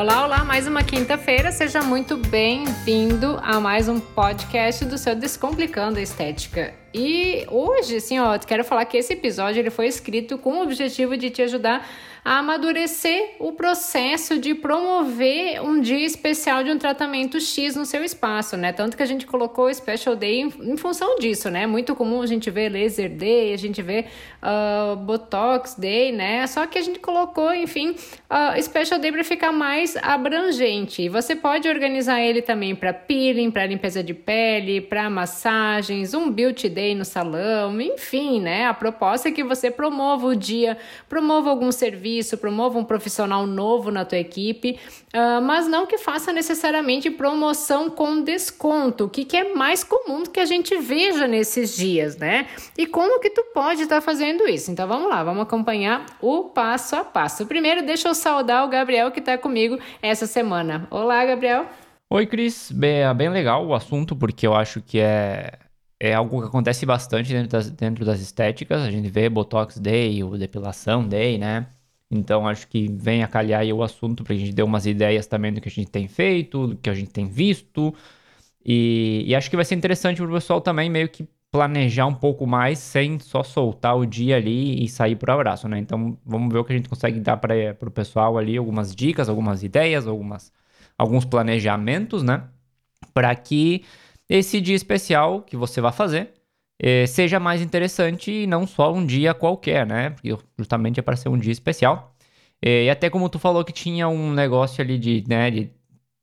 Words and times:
Olá, 0.00 0.24
olá, 0.24 0.44
mais 0.46 0.66
uma 0.66 0.82
quinta-feira. 0.82 1.52
Seja 1.52 1.82
muito 1.82 2.16
bem-vindo 2.16 3.38
a 3.42 3.60
mais 3.60 3.86
um 3.86 4.00
podcast 4.00 4.86
do 4.86 4.96
seu 4.96 5.14
Descomplicando 5.14 5.98
a 5.98 6.02
Estética. 6.02 6.79
E 6.92 7.46
hoje, 7.48 7.96
assim, 7.96 8.18
ó, 8.18 8.36
quero 8.38 8.64
falar 8.64 8.84
que 8.84 8.96
esse 8.96 9.12
episódio 9.12 9.60
ele 9.60 9.70
foi 9.70 9.86
escrito 9.86 10.36
com 10.36 10.58
o 10.58 10.62
objetivo 10.62 11.16
de 11.16 11.30
te 11.30 11.42
ajudar 11.42 11.86
a 12.24 12.38
amadurecer 12.38 13.36
o 13.38 13.52
processo 13.52 14.38
de 14.38 14.54
promover 14.54 15.62
um 15.62 15.80
dia 15.80 16.04
especial 16.04 16.62
de 16.62 16.70
um 16.70 16.78
tratamento 16.78 17.40
X 17.40 17.74
no 17.76 17.86
seu 17.86 18.04
espaço, 18.04 18.56
né? 18.56 18.72
Tanto 18.72 18.96
que 18.96 19.02
a 19.02 19.06
gente 19.06 19.26
colocou 19.26 19.72
Special 19.72 20.14
Day 20.16 20.40
em, 20.40 20.52
em 20.72 20.76
função 20.76 21.16
disso, 21.18 21.48
né? 21.48 21.66
Muito 21.66 21.94
comum 21.94 22.20
a 22.20 22.26
gente 22.26 22.50
ver 22.50 22.68
Laser 22.68 23.08
Day, 23.08 23.54
a 23.54 23.56
gente 23.56 23.80
vê 23.80 24.06
uh, 24.42 24.96
Botox 24.96 25.76
Day, 25.76 26.12
né? 26.12 26.46
Só 26.46 26.66
que 26.66 26.76
a 26.76 26.82
gente 26.82 26.98
colocou, 26.98 27.54
enfim, 27.54 27.90
uh, 27.92 28.62
Special 28.62 29.00
Day 29.00 29.12
para 29.12 29.24
ficar 29.24 29.52
mais 29.52 29.96
abrangente. 29.96 31.08
Você 31.08 31.34
pode 31.34 31.68
organizar 31.68 32.20
ele 32.20 32.42
também 32.42 32.74
para 32.74 32.92
peeling, 32.92 33.50
para 33.50 33.64
limpeza 33.64 34.02
de 34.02 34.12
pele, 34.12 34.80
para 34.80 35.08
massagens, 35.08 36.12
um 36.12 36.30
beauty 36.30 36.68
day 36.68 36.79
no 36.94 37.04
salão, 37.04 37.80
enfim, 37.80 38.40
né? 38.40 38.66
A 38.66 38.74
proposta 38.74 39.28
é 39.28 39.32
que 39.32 39.44
você 39.44 39.70
promova 39.70 40.26
o 40.26 40.36
dia, 40.36 40.76
promova 41.08 41.50
algum 41.50 41.70
serviço 41.70 41.90
serviço, 41.90 42.38
promova 42.38 42.78
um 42.78 42.84
profissional 42.84 43.46
novo 43.46 43.90
na 43.90 44.04
tua 44.04 44.18
equipe, 44.18 44.78
uh, 45.14 45.40
mas 45.42 45.66
não 45.66 45.86
que 45.86 45.98
faça 45.98 46.32
necessariamente 46.32 47.10
promoção 47.10 47.90
com 47.90 48.22
desconto, 48.22 49.04
o 49.04 49.08
que, 49.08 49.24
que 49.24 49.36
é 49.36 49.54
mais 49.54 49.84
comum 49.84 50.24
que 50.24 50.40
a 50.40 50.46
gente 50.46 50.76
veja 50.78 51.26
nesses 51.26 51.76
dias, 51.76 52.16
né? 52.16 52.46
E 52.78 52.86
como 52.86 53.20
que 53.20 53.30
tu 53.30 53.44
pode 53.52 53.82
estar 53.82 53.96
tá 53.96 54.00
fazendo 54.00 54.46
isso? 54.48 54.70
Então 54.70 54.86
vamos 54.88 55.08
lá, 55.08 55.22
vamos 55.22 55.42
acompanhar 55.42 56.06
o 56.20 56.44
passo 56.44 56.96
a 56.96 57.04
passo. 57.04 57.46
Primeiro, 57.46 57.84
deixa 57.84 58.08
eu 58.08 58.14
saudar 58.14 58.64
o 58.64 58.68
Gabriel 58.68 59.10
que 59.10 59.20
está 59.20 59.36
comigo 59.36 59.78
essa 60.00 60.26
semana. 60.26 60.86
Olá, 60.90 61.24
Gabriel. 61.24 61.66
Oi, 62.08 62.26
Cris. 62.26 62.72
Bem, 62.72 63.02
é 63.02 63.14
bem 63.14 63.28
legal 63.28 63.66
o 63.66 63.74
assunto, 63.74 64.16
porque 64.16 64.46
eu 64.46 64.54
acho 64.54 64.80
que 64.80 64.98
é 64.98 65.52
é 66.00 66.14
algo 66.14 66.40
que 66.40 66.48
acontece 66.48 66.86
bastante 66.86 67.32
dentro 67.32 67.50
das, 67.50 67.70
dentro 67.70 68.04
das 68.04 68.20
estéticas. 68.20 68.82
A 68.82 68.90
gente 68.90 69.08
vê 69.10 69.28
Botox 69.28 69.78
Day, 69.78 70.24
o 70.24 70.36
Depilação 70.38 71.06
Day, 71.06 71.38
né? 71.38 71.66
Então 72.10 72.48
acho 72.48 72.66
que 72.68 72.88
vem 72.90 73.22
a 73.22 73.28
calhar 73.28 73.60
aí 73.60 73.72
o 73.72 73.82
assunto 73.82 74.24
para 74.24 74.34
a 74.34 74.36
gente 74.36 74.52
dar 74.52 74.64
umas 74.64 74.86
ideias 74.86 75.26
também 75.26 75.52
do 75.52 75.60
que 75.60 75.68
a 75.68 75.72
gente 75.72 75.90
tem 75.90 76.08
feito, 76.08 76.68
do 76.68 76.76
que 76.76 76.90
a 76.90 76.94
gente 76.94 77.10
tem 77.10 77.26
visto. 77.28 77.94
E, 78.64 79.24
e 79.26 79.34
acho 79.34 79.50
que 79.50 79.56
vai 79.56 79.64
ser 79.64 79.74
interessante 79.74 80.16
para 80.18 80.30
o 80.30 80.32
pessoal 80.32 80.60
também 80.60 80.90
meio 80.90 81.08
que 81.08 81.28
planejar 81.50 82.06
um 82.06 82.14
pouco 82.14 82.46
mais 82.46 82.78
sem 82.78 83.18
só 83.18 83.42
soltar 83.42 83.96
o 83.96 84.06
dia 84.06 84.36
ali 84.36 84.82
e 84.84 84.88
sair 84.88 85.16
por 85.16 85.30
abraço, 85.30 85.68
né? 85.68 85.78
Então 85.78 86.18
vamos 86.24 86.52
ver 86.52 86.60
o 86.60 86.64
que 86.64 86.72
a 86.72 86.76
gente 86.76 86.88
consegue 86.88 87.20
dar 87.20 87.36
para 87.36 87.76
o 87.86 87.90
pessoal 87.90 88.38
ali, 88.38 88.56
algumas 88.56 88.94
dicas, 88.94 89.28
algumas 89.28 89.62
ideias, 89.62 90.06
algumas, 90.06 90.52
alguns 90.96 91.24
planejamentos, 91.24 92.22
né? 92.22 92.44
Para 93.12 93.34
que 93.34 93.84
esse 94.30 94.60
dia 94.60 94.76
especial 94.76 95.42
que 95.42 95.56
você 95.56 95.80
vai 95.80 95.92
fazer 95.92 96.32
eh, 96.80 97.06
seja 97.06 97.38
mais 97.38 97.60
interessante 97.60 98.30
e 98.30 98.46
não 98.46 98.66
só 98.66 98.92
um 98.94 99.04
dia 99.04 99.34
qualquer, 99.34 99.86
né? 99.86 100.10
Porque 100.10 100.34
justamente 100.58 100.98
é 101.00 101.02
para 101.02 101.16
ser 101.16 101.28
um 101.28 101.38
dia 101.38 101.52
especial. 101.52 102.14
Eh, 102.62 102.84
e 102.84 102.90
até 102.90 103.10
como 103.10 103.28
tu 103.28 103.38
falou 103.38 103.64
que 103.64 103.72
tinha 103.72 104.08
um 104.08 104.32
negócio 104.32 104.82
ali 104.82 104.98
de, 104.98 105.24
né, 105.28 105.50
de 105.50 105.70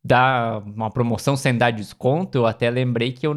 dar 0.04 0.60
uma 0.66 0.90
promoção 0.90 1.36
sem 1.36 1.56
dar 1.58 1.72
desconto, 1.72 2.38
eu 2.40 2.46
até 2.48 2.70
lembrei 2.70 3.12
que 3.12 3.28
eu, 3.28 3.36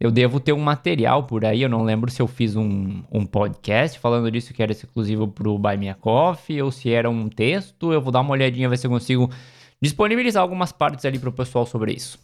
eu 0.00 0.10
devo 0.10 0.40
ter 0.40 0.52
um 0.52 0.60
material 0.60 1.24
por 1.24 1.44
aí, 1.44 1.62
eu 1.62 1.68
não 1.68 1.82
lembro 1.82 2.10
se 2.10 2.20
eu 2.22 2.28
fiz 2.28 2.56
um, 2.56 3.02
um 3.10 3.26
podcast 3.26 3.98
falando 3.98 4.30
disso 4.30 4.52
que 4.54 4.62
era 4.62 4.72
exclusivo 4.72 5.28
pro 5.28 5.58
Buy 5.58 5.76
Me 5.76 5.88
a 5.88 5.94
Coffee 5.94 6.62
ou 6.62 6.70
se 6.70 6.90
era 6.92 7.08
um 7.10 7.28
texto, 7.28 7.92
eu 7.92 8.00
vou 8.00 8.12
dar 8.12 8.20
uma 8.20 8.32
olhadinha 8.32 8.68
ver 8.68 8.78
se 8.78 8.86
eu 8.86 8.90
consigo 8.90 9.30
disponibilizar 9.80 10.42
algumas 10.42 10.72
partes 10.72 11.04
ali 11.04 11.18
pro 11.18 11.32
pessoal 11.32 11.66
sobre 11.66 11.92
isso. 11.92 12.18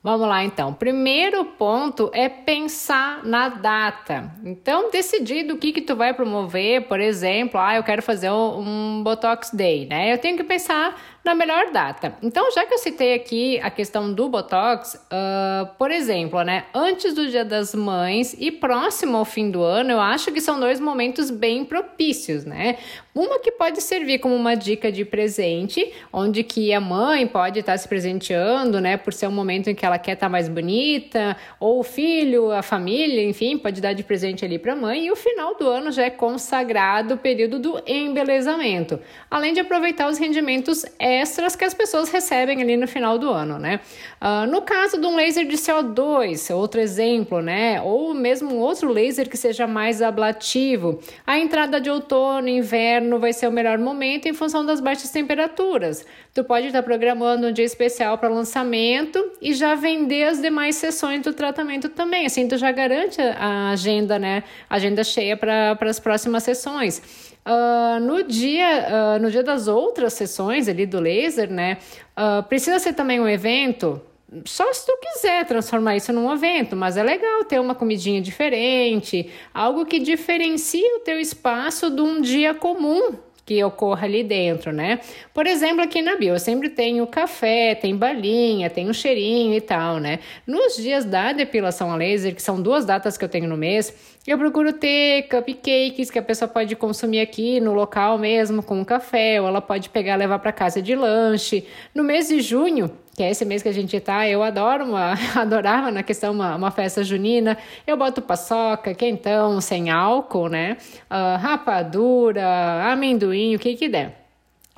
Vamos 0.00 0.28
lá 0.28 0.44
então. 0.44 0.72
Primeiro 0.72 1.44
ponto 1.44 2.08
é 2.14 2.28
pensar 2.28 3.24
na 3.24 3.48
data. 3.48 4.32
Então, 4.44 4.90
decidir 4.90 5.42
do 5.42 5.58
que 5.58 5.72
que 5.72 5.80
tu 5.80 5.96
vai 5.96 6.14
promover, 6.14 6.86
por 6.86 7.00
exemplo, 7.00 7.58
ah, 7.58 7.74
eu 7.74 7.82
quero 7.82 8.00
fazer 8.00 8.30
um 8.30 9.02
Botox 9.02 9.50
Day, 9.52 9.86
né? 9.86 10.12
Eu 10.12 10.18
tenho 10.18 10.36
que 10.36 10.44
pensar 10.44 10.96
na 11.28 11.34
melhor 11.34 11.70
data. 11.70 12.14
Então, 12.22 12.50
já 12.52 12.64
que 12.64 12.72
eu 12.72 12.78
citei 12.78 13.12
aqui 13.12 13.60
a 13.60 13.70
questão 13.70 14.12
do 14.12 14.30
Botox, 14.30 14.94
uh, 14.94 15.66
por 15.76 15.90
exemplo, 15.90 16.42
né, 16.42 16.64
antes 16.74 17.12
do 17.12 17.28
Dia 17.28 17.44
das 17.44 17.74
Mães 17.74 18.34
e 18.38 18.50
próximo 18.50 19.18
ao 19.18 19.26
fim 19.26 19.50
do 19.50 19.62
ano, 19.62 19.92
eu 19.92 20.00
acho 20.00 20.32
que 20.32 20.40
são 20.40 20.58
dois 20.58 20.80
momentos 20.80 21.30
bem 21.30 21.66
propícios, 21.66 22.46
né? 22.46 22.78
Uma 23.14 23.40
que 23.40 23.50
pode 23.50 23.82
servir 23.82 24.20
como 24.20 24.34
uma 24.34 24.54
dica 24.54 24.92
de 24.92 25.04
presente, 25.04 25.92
onde 26.12 26.44
que 26.44 26.72
a 26.72 26.80
mãe 26.80 27.26
pode 27.26 27.58
estar 27.58 27.76
se 27.76 27.88
presenteando, 27.88 28.80
né, 28.80 28.96
por 28.96 29.12
ser 29.12 29.26
um 29.26 29.32
momento 29.32 29.68
em 29.68 29.74
que 29.74 29.84
ela 29.84 29.98
quer 29.98 30.12
estar 30.12 30.28
mais 30.28 30.48
bonita, 30.48 31.36
ou 31.58 31.80
o 31.80 31.82
filho, 31.82 32.52
a 32.52 32.62
família, 32.62 33.22
enfim, 33.24 33.58
pode 33.58 33.80
dar 33.80 33.92
de 33.92 34.04
presente 34.04 34.44
ali 34.44 34.58
para 34.58 34.72
a 34.72 34.76
mãe. 34.76 35.06
E 35.06 35.10
o 35.10 35.16
final 35.16 35.56
do 35.56 35.66
ano 35.66 35.90
já 35.90 36.04
é 36.04 36.10
consagrado 36.10 37.14
o 37.14 37.18
período 37.18 37.58
do 37.58 37.82
embelezamento, 37.86 39.00
além 39.28 39.52
de 39.52 39.60
aproveitar 39.60 40.08
os 40.08 40.16
rendimentos 40.16 40.86
extras 41.20 41.54
que 41.54 41.64
as 41.64 41.74
pessoas 41.74 42.08
recebem 42.08 42.62
ali 42.62 42.76
no 42.76 42.86
final 42.86 43.18
do 43.18 43.30
ano, 43.30 43.58
né? 43.58 43.80
Uh, 44.20 44.50
no 44.50 44.62
caso 44.62 45.00
de 45.00 45.06
um 45.06 45.16
laser 45.16 45.46
de 45.46 45.56
CO2, 45.56 46.54
outro 46.54 46.80
exemplo, 46.80 47.40
né? 47.40 47.80
Ou 47.82 48.14
mesmo 48.14 48.54
um 48.54 48.58
outro 48.58 48.92
laser 48.92 49.28
que 49.28 49.36
seja 49.36 49.66
mais 49.66 50.02
ablativo, 50.02 51.00
a 51.26 51.38
entrada 51.38 51.80
de 51.80 51.90
outono, 51.90 52.48
inverno 52.48 53.18
vai 53.18 53.32
ser 53.32 53.48
o 53.48 53.52
melhor 53.52 53.78
momento 53.78 54.26
em 54.26 54.32
função 54.32 54.64
das 54.64 54.80
baixas 54.80 55.10
temperaturas. 55.10 56.04
Tu 56.34 56.44
pode 56.44 56.68
estar 56.68 56.82
programando 56.82 57.48
um 57.48 57.52
dia 57.52 57.64
especial 57.64 58.16
para 58.18 58.28
lançamento 58.28 59.32
e 59.40 59.52
já 59.52 59.74
vender 59.74 60.24
as 60.24 60.40
demais 60.40 60.76
sessões 60.76 61.22
do 61.22 61.32
tratamento 61.32 61.88
também. 61.88 62.26
Assim, 62.26 62.46
tu 62.46 62.56
já 62.56 62.70
garante 62.70 63.20
a 63.20 63.70
agenda, 63.70 64.18
né? 64.18 64.44
Agenda 64.68 65.02
cheia 65.02 65.36
para 65.36 65.76
as 65.80 65.98
próximas 65.98 66.42
sessões. 66.42 67.27
Uh, 67.46 68.00
no 68.00 68.22
dia 68.24 69.16
uh, 69.16 69.22
no 69.22 69.30
dia 69.30 69.42
das 69.42 69.68
outras 69.68 70.12
sessões 70.12 70.68
ali 70.68 70.84
do 70.84 71.00
laser, 71.00 71.50
né? 71.50 71.78
Uh, 72.16 72.42
precisa 72.42 72.78
ser 72.78 72.92
também 72.92 73.20
um 73.20 73.28
evento. 73.28 74.00
Só 74.44 74.70
se 74.74 74.84
tu 74.84 74.92
quiser 75.00 75.46
transformar 75.46 75.96
isso 75.96 76.12
num 76.12 76.30
evento, 76.30 76.76
mas 76.76 76.98
é 76.98 77.02
legal 77.02 77.44
ter 77.44 77.58
uma 77.58 77.74
comidinha 77.74 78.20
diferente, 78.20 79.30
algo 79.54 79.86
que 79.86 79.98
diferencie 79.98 80.84
o 80.96 81.00
teu 81.00 81.18
espaço 81.18 81.90
de 81.90 82.02
um 82.02 82.20
dia 82.20 82.52
comum 82.52 83.14
que 83.48 83.64
ocorra 83.64 84.04
ali 84.04 84.22
dentro, 84.22 84.72
né? 84.72 85.00
Por 85.32 85.46
exemplo, 85.46 85.82
aqui 85.82 86.02
na 86.02 86.16
Bio, 86.16 86.34
eu 86.34 86.38
sempre 86.38 86.68
tenho 86.68 87.06
café, 87.06 87.74
tem 87.74 87.96
balinha, 87.96 88.68
tem 88.68 88.90
um 88.90 88.92
cheirinho 88.92 89.54
e 89.54 89.60
tal, 89.62 89.98
né? 89.98 90.18
Nos 90.46 90.76
dias 90.76 91.06
da 91.06 91.32
depilação 91.32 91.90
a 91.90 91.96
laser, 91.96 92.34
que 92.34 92.42
são 92.42 92.60
duas 92.60 92.84
datas 92.84 93.16
que 93.16 93.24
eu 93.24 93.28
tenho 93.28 93.48
no 93.48 93.56
mês, 93.56 94.18
eu 94.26 94.36
procuro 94.36 94.70
ter 94.74 95.28
cupcakes 95.28 96.10
que 96.10 96.18
a 96.18 96.22
pessoa 96.22 96.46
pode 96.46 96.76
consumir 96.76 97.20
aqui 97.20 97.58
no 97.58 97.72
local 97.72 98.18
mesmo 98.18 98.62
com 98.62 98.78
um 98.78 98.84
café, 98.84 99.40
ou 99.40 99.48
ela 99.48 99.62
pode 99.62 99.88
pegar 99.88 100.16
e 100.16 100.18
levar 100.18 100.40
para 100.40 100.52
casa 100.52 100.82
de 100.82 100.94
lanche. 100.94 101.66
No 101.94 102.04
mês 102.04 102.28
de 102.28 102.42
junho, 102.42 102.90
que 103.18 103.22
é 103.24 103.30
esse 103.32 103.44
mês 103.44 103.64
que 103.64 103.68
a 103.68 103.72
gente 103.72 103.98
tá, 103.98 104.28
eu 104.28 104.44
adoro 104.44 104.84
uma, 104.84 105.14
adorava 105.34 105.90
na 105.90 106.04
questão 106.04 106.32
uma, 106.32 106.54
uma 106.54 106.70
festa 106.70 107.02
junina. 107.02 107.58
Eu 107.84 107.96
boto 107.96 108.22
paçoca, 108.22 108.94
quentão, 108.94 109.60
sem 109.60 109.90
álcool, 109.90 110.48
né? 110.48 110.76
Uh, 111.10 111.36
rapadura, 111.36 112.92
amendoim, 112.92 113.56
o 113.56 113.58
que 113.58 113.74
que 113.74 113.88
der. 113.88 114.28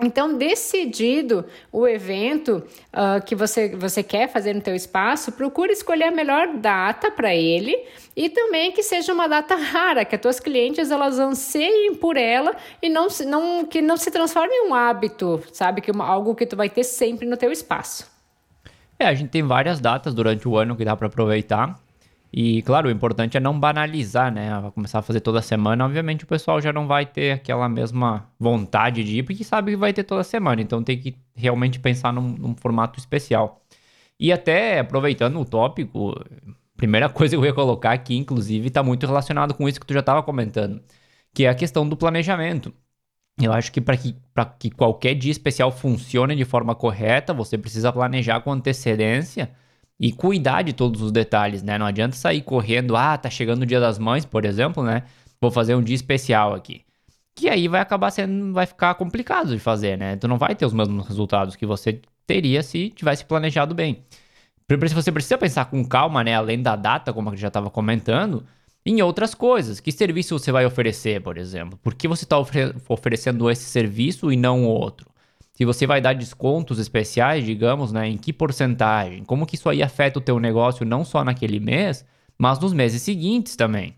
Então, 0.00 0.38
decidido 0.38 1.44
o 1.70 1.86
evento 1.86 2.62
uh, 2.94 3.22
que 3.22 3.34
você, 3.34 3.76
você 3.76 4.02
quer 4.02 4.26
fazer 4.26 4.54
no 4.54 4.62
teu 4.62 4.74
espaço, 4.74 5.32
procure 5.32 5.74
escolher 5.74 6.04
a 6.04 6.10
melhor 6.10 6.56
data 6.56 7.10
para 7.10 7.34
ele 7.34 7.76
e 8.16 8.30
também 8.30 8.72
que 8.72 8.82
seja 8.82 9.12
uma 9.12 9.28
data 9.28 9.54
rara, 9.54 10.02
que 10.06 10.14
as 10.14 10.20
tuas 10.22 10.40
clientes 10.40 10.90
elas 10.90 11.18
anseiem 11.18 11.94
por 11.94 12.16
ela 12.16 12.56
e 12.80 12.88
não, 12.88 13.08
não, 13.26 13.66
que 13.66 13.82
não 13.82 13.98
se 13.98 14.10
transforme 14.10 14.54
em 14.54 14.70
um 14.70 14.74
hábito, 14.74 15.42
sabe? 15.52 15.82
Que 15.82 15.90
uma, 15.90 16.06
algo 16.06 16.34
que 16.34 16.46
tu 16.46 16.56
vai 16.56 16.70
ter 16.70 16.84
sempre 16.84 17.28
no 17.28 17.36
teu 17.36 17.52
espaço. 17.52 18.09
É, 19.00 19.06
a 19.06 19.14
gente 19.14 19.30
tem 19.30 19.42
várias 19.42 19.80
datas 19.80 20.12
durante 20.12 20.46
o 20.46 20.58
ano 20.58 20.76
que 20.76 20.84
dá 20.84 20.94
para 20.94 21.06
aproveitar. 21.06 21.80
E, 22.30 22.60
claro, 22.62 22.88
o 22.88 22.90
importante 22.92 23.34
é 23.36 23.40
não 23.40 23.58
banalizar, 23.58 24.32
né? 24.32 24.50
Vai 24.60 24.70
começar 24.70 24.98
a 24.98 25.02
fazer 25.02 25.20
toda 25.20 25.40
semana, 25.40 25.84
obviamente 25.86 26.24
o 26.24 26.26
pessoal 26.26 26.60
já 26.60 26.72
não 26.72 26.86
vai 26.86 27.06
ter 27.06 27.32
aquela 27.32 27.68
mesma 27.68 28.28
vontade 28.38 29.02
de 29.02 29.18
ir, 29.18 29.22
porque 29.24 29.42
sabe 29.42 29.72
que 29.72 29.76
vai 29.78 29.92
ter 29.94 30.04
toda 30.04 30.22
semana. 30.22 30.60
Então 30.60 30.82
tem 30.84 30.98
que 30.98 31.16
realmente 31.34 31.80
pensar 31.80 32.12
num, 32.12 32.28
num 32.28 32.54
formato 32.54 32.98
especial. 32.98 33.62
E 34.18 34.32
até 34.32 34.80
aproveitando 34.80 35.40
o 35.40 35.44
tópico, 35.46 36.14
primeira 36.76 37.08
coisa 37.10 37.36
que 37.36 37.40
eu 37.40 37.46
ia 37.46 37.54
colocar 37.54 37.92
aqui, 37.92 38.16
inclusive, 38.16 38.68
está 38.68 38.82
muito 38.82 39.06
relacionado 39.06 39.54
com 39.54 39.68
isso 39.68 39.80
que 39.80 39.86
tu 39.86 39.94
já 39.94 40.00
estava 40.00 40.22
comentando, 40.22 40.80
que 41.34 41.44
é 41.46 41.48
a 41.48 41.54
questão 41.54 41.88
do 41.88 41.96
planejamento. 41.96 42.72
Eu 43.40 43.52
acho 43.52 43.72
que 43.72 43.80
para 43.80 43.96
que, 43.96 44.14
que 44.58 44.70
qualquer 44.70 45.14
dia 45.14 45.30
especial 45.32 45.70
funcione 45.72 46.36
de 46.36 46.44
forma 46.44 46.74
correta, 46.74 47.32
você 47.32 47.56
precisa 47.58 47.92
planejar 47.92 48.40
com 48.40 48.52
antecedência 48.52 49.50
e 49.98 50.12
cuidar 50.12 50.62
de 50.62 50.72
todos 50.72 51.02
os 51.02 51.12
detalhes, 51.12 51.62
né? 51.62 51.78
Não 51.78 51.86
adianta 51.86 52.16
sair 52.16 52.42
correndo, 52.42 52.96
ah, 52.96 53.16
tá 53.18 53.28
chegando 53.28 53.62
o 53.62 53.66
Dia 53.66 53.80
das 53.80 53.98
Mães, 53.98 54.24
por 54.24 54.44
exemplo, 54.44 54.82
né? 54.82 55.04
Vou 55.40 55.50
fazer 55.50 55.74
um 55.74 55.82
dia 55.82 55.94
especial 55.96 56.54
aqui. 56.54 56.82
que 57.34 57.48
aí 57.48 57.68
vai 57.68 57.80
acabar 57.80 58.10
sendo, 58.10 58.52
vai 58.52 58.66
ficar 58.66 58.94
complicado 58.94 59.54
de 59.54 59.58
fazer, 59.58 59.96
né? 59.98 60.16
Tu 60.16 60.28
não 60.28 60.38
vai 60.38 60.54
ter 60.54 60.66
os 60.66 60.72
mesmos 60.74 61.06
resultados 61.06 61.56
que 61.56 61.66
você 61.66 62.00
teria 62.26 62.62
se 62.62 62.90
tivesse 62.90 63.24
planejado 63.24 63.74
bem. 63.74 64.04
Você 64.94 65.10
precisa 65.10 65.36
pensar 65.38 65.64
com 65.66 65.84
calma, 65.84 66.22
né? 66.22 66.34
Além 66.34 66.62
da 66.62 66.76
data, 66.76 67.12
como 67.12 67.30
eu 67.30 67.36
já 67.36 67.48
estava 67.48 67.70
comentando, 67.70 68.44
em 68.84 69.02
outras 69.02 69.34
coisas. 69.34 69.80
Que 69.80 69.92
serviço 69.92 70.38
você 70.38 70.50
vai 70.50 70.64
oferecer, 70.64 71.20
por 71.22 71.36
exemplo? 71.36 71.78
Por 71.82 71.94
que 71.94 72.08
você 72.08 72.24
está 72.24 72.38
oferecendo 72.88 73.50
esse 73.50 73.64
serviço 73.64 74.32
e 74.32 74.36
não 74.36 74.64
outro? 74.64 75.10
Se 75.54 75.64
você 75.64 75.86
vai 75.86 76.00
dar 76.00 76.14
descontos 76.14 76.78
especiais, 76.78 77.44
digamos, 77.44 77.92
né? 77.92 78.08
Em 78.08 78.16
que 78.16 78.32
porcentagem? 78.32 79.24
Como 79.24 79.44
que 79.44 79.56
isso 79.56 79.68
aí 79.68 79.82
afeta 79.82 80.18
o 80.18 80.22
teu 80.22 80.40
negócio 80.40 80.86
não 80.86 81.04
só 81.04 81.22
naquele 81.22 81.60
mês, 81.60 82.04
mas 82.38 82.58
nos 82.58 82.72
meses 82.72 83.02
seguintes 83.02 83.56
também? 83.56 83.94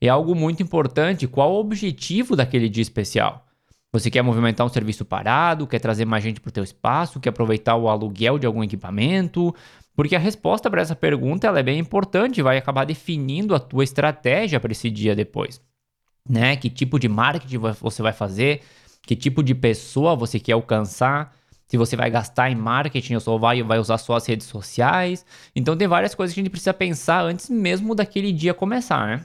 É 0.00 0.08
algo 0.08 0.34
muito 0.34 0.62
importante. 0.62 1.26
Qual 1.26 1.52
o 1.52 1.60
objetivo 1.60 2.34
daquele 2.34 2.68
dia 2.70 2.82
especial? 2.82 3.44
Você 3.92 4.10
quer 4.10 4.22
movimentar 4.22 4.66
um 4.66 4.70
serviço 4.70 5.04
parado? 5.04 5.66
Quer 5.66 5.78
trazer 5.78 6.04
mais 6.04 6.24
gente 6.24 6.40
para 6.40 6.48
o 6.48 6.52
teu 6.52 6.64
espaço? 6.64 7.20
Quer 7.20 7.28
aproveitar 7.28 7.76
o 7.76 7.88
aluguel 7.88 8.38
de 8.38 8.46
algum 8.46 8.64
equipamento? 8.64 9.54
Porque 9.94 10.16
a 10.16 10.18
resposta 10.18 10.68
para 10.68 10.82
essa 10.82 10.96
pergunta 10.96 11.46
ela 11.46 11.60
é 11.60 11.62
bem 11.62 11.78
importante, 11.78 12.42
vai 12.42 12.58
acabar 12.58 12.84
definindo 12.84 13.54
a 13.54 13.60
tua 13.60 13.84
estratégia 13.84 14.58
para 14.58 14.72
esse 14.72 14.90
dia 14.90 15.14
depois. 15.14 15.60
Né? 16.28 16.56
Que 16.56 16.68
tipo 16.68 16.98
de 16.98 17.08
marketing 17.08 17.58
você 17.80 18.02
vai 18.02 18.12
fazer, 18.12 18.62
que 19.02 19.14
tipo 19.14 19.42
de 19.42 19.54
pessoa 19.54 20.16
você 20.16 20.40
quer 20.40 20.52
alcançar, 20.52 21.36
se 21.66 21.76
você 21.76 21.96
vai 21.96 22.10
gastar 22.10 22.50
em 22.50 22.54
marketing 22.54 23.14
ou 23.14 23.20
só 23.20 23.38
vai, 23.38 23.62
vai 23.62 23.78
usar 23.78 23.98
só 23.98 24.16
as 24.16 24.26
redes 24.26 24.46
sociais. 24.46 25.24
Então 25.54 25.76
tem 25.76 25.88
várias 25.88 26.14
coisas 26.14 26.34
que 26.34 26.40
a 26.40 26.42
gente 26.42 26.50
precisa 26.50 26.74
pensar 26.74 27.22
antes 27.22 27.48
mesmo 27.48 27.94
daquele 27.94 28.32
dia 28.32 28.52
começar, 28.52 29.06
né? 29.06 29.24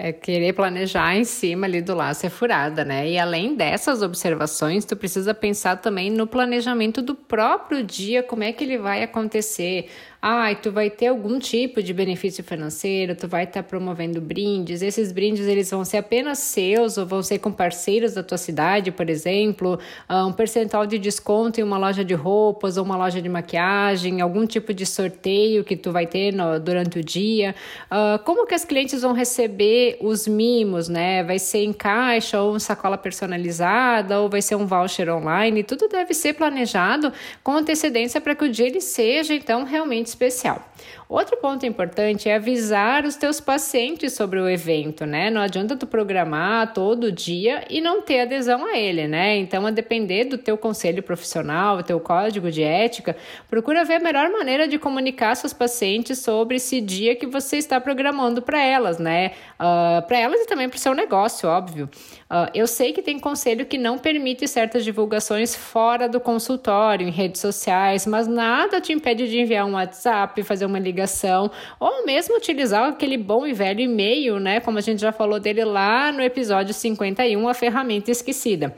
É 0.00 0.12
querer 0.12 0.52
planejar 0.52 1.16
em 1.16 1.24
cima 1.24 1.66
ali 1.66 1.82
do 1.82 1.92
laço 1.92 2.24
é 2.24 2.30
furada, 2.30 2.84
né? 2.84 3.10
E 3.10 3.18
além 3.18 3.56
dessas 3.56 4.00
observações, 4.00 4.84
tu 4.84 4.96
precisa 4.96 5.34
pensar 5.34 5.78
também 5.78 6.08
no 6.08 6.24
planejamento 6.24 7.02
do 7.02 7.16
próprio 7.16 7.82
dia, 7.82 8.22
como 8.22 8.44
é 8.44 8.52
que 8.52 8.62
ele 8.62 8.78
vai 8.78 9.02
acontecer, 9.02 9.90
ah, 10.20 10.54
tu 10.54 10.72
vai 10.72 10.90
ter 10.90 11.06
algum 11.06 11.38
tipo 11.38 11.82
de 11.82 11.94
benefício 11.94 12.42
financeiro, 12.42 13.14
tu 13.14 13.28
vai 13.28 13.44
estar 13.44 13.62
tá 13.62 13.68
promovendo 13.68 14.20
brindes. 14.20 14.82
Esses 14.82 15.12
brindes 15.12 15.46
eles 15.46 15.70
vão 15.70 15.84
ser 15.84 15.98
apenas 15.98 16.38
seus 16.38 16.98
ou 16.98 17.06
vão 17.06 17.22
ser 17.22 17.38
com 17.38 17.52
parceiros 17.52 18.14
da 18.14 18.22
tua 18.22 18.38
cidade, 18.38 18.90
por 18.90 19.08
exemplo, 19.08 19.78
ah, 20.08 20.26
um 20.26 20.32
percentual 20.32 20.86
de 20.86 20.98
desconto 20.98 21.60
em 21.60 21.62
uma 21.62 21.78
loja 21.78 22.04
de 22.04 22.14
roupas 22.14 22.76
ou 22.76 22.84
uma 22.84 22.96
loja 22.96 23.22
de 23.22 23.28
maquiagem, 23.28 24.20
algum 24.20 24.44
tipo 24.46 24.74
de 24.74 24.84
sorteio 24.84 25.62
que 25.62 25.76
tu 25.76 25.92
vai 25.92 26.06
ter 26.06 26.32
no, 26.32 26.58
durante 26.58 26.98
o 26.98 27.04
dia. 27.04 27.54
Uh, 27.84 28.18
como 28.24 28.46
que 28.46 28.54
as 28.54 28.64
clientes 28.64 29.02
vão 29.02 29.12
receber 29.12 29.98
os 30.00 30.26
mimos, 30.26 30.88
né? 30.88 31.22
Vai 31.22 31.38
ser 31.38 31.64
em 31.64 31.72
caixa 31.72 32.40
ou 32.40 32.58
sacola 32.58 32.98
personalizada 32.98 34.20
ou 34.20 34.28
vai 34.28 34.42
ser 34.42 34.56
um 34.56 34.66
voucher 34.66 35.08
online? 35.08 35.62
Tudo 35.62 35.88
deve 35.88 36.14
ser 36.14 36.34
planejado 36.34 37.12
com 37.42 37.52
antecedência 37.52 38.20
para 38.20 38.34
que 38.34 38.44
o 38.44 38.48
dia 38.48 38.66
ele 38.66 38.80
seja 38.80 39.34
então 39.34 39.64
realmente 39.64 40.07
especial. 40.08 40.62
Outro 41.08 41.38
ponto 41.38 41.64
importante 41.64 42.28
é 42.28 42.34
avisar 42.34 43.06
os 43.06 43.16
teus 43.16 43.40
pacientes 43.40 44.12
sobre 44.12 44.38
o 44.38 44.46
evento, 44.46 45.06
né? 45.06 45.30
Não 45.30 45.40
adianta 45.40 45.74
tu 45.74 45.86
programar 45.86 46.74
todo 46.74 47.10
dia 47.10 47.64
e 47.70 47.80
não 47.80 48.02
ter 48.02 48.20
adesão 48.20 48.66
a 48.66 48.76
ele, 48.76 49.08
né? 49.08 49.38
Então, 49.38 49.64
a 49.64 49.70
depender 49.70 50.24
do 50.24 50.36
teu 50.36 50.58
conselho 50.58 51.02
profissional, 51.02 51.82
teu 51.82 51.98
código 51.98 52.50
de 52.50 52.62
ética, 52.62 53.16
procura 53.48 53.86
ver 53.86 53.94
a 53.94 54.00
melhor 54.00 54.28
maneira 54.30 54.68
de 54.68 54.78
comunicar 54.78 55.34
seus 55.34 55.54
pacientes 55.54 56.18
sobre 56.18 56.56
esse 56.56 56.78
dia 56.78 57.16
que 57.16 57.26
você 57.26 57.56
está 57.56 57.80
programando 57.80 58.42
para 58.42 58.62
elas, 58.62 58.98
né? 58.98 59.28
Uh, 59.58 59.78
ah, 59.98 60.04
para 60.06 60.18
elas 60.18 60.42
e 60.42 60.46
também 60.46 60.68
para 60.68 60.76
o 60.76 60.80
seu 60.80 60.92
negócio, 60.92 61.48
óbvio. 61.48 61.88
Uh, 62.30 62.52
eu 62.52 62.66
sei 62.66 62.92
que 62.92 63.00
tem 63.00 63.18
conselho 63.18 63.64
que 63.64 63.78
não 63.78 63.96
permite 63.96 64.46
certas 64.46 64.84
divulgações 64.84 65.54
fora 65.56 66.06
do 66.06 66.20
consultório, 66.20 67.08
em 67.08 67.10
redes 67.10 67.40
sociais, 67.40 68.06
mas 68.06 68.26
nada 68.26 68.78
te 68.78 68.92
impede 68.92 69.26
de 69.26 69.40
enviar 69.40 69.64
um 69.64 69.72
WhatsApp, 69.72 70.42
fazer 70.42 70.66
uma 70.66 70.78
ligação 70.78 70.97
ligação, 70.98 71.50
ou 71.78 72.04
mesmo 72.04 72.36
utilizar 72.36 72.88
aquele 72.88 73.16
bom 73.16 73.46
e 73.46 73.52
velho 73.52 73.80
e-mail, 73.80 74.40
né? 74.40 74.60
Como 74.60 74.78
a 74.78 74.80
gente 74.80 75.00
já 75.00 75.12
falou 75.12 75.38
dele 75.38 75.64
lá 75.64 76.10
no 76.10 76.22
episódio 76.22 76.74
51, 76.74 77.48
a 77.48 77.54
ferramenta 77.54 78.10
esquecida. 78.10 78.74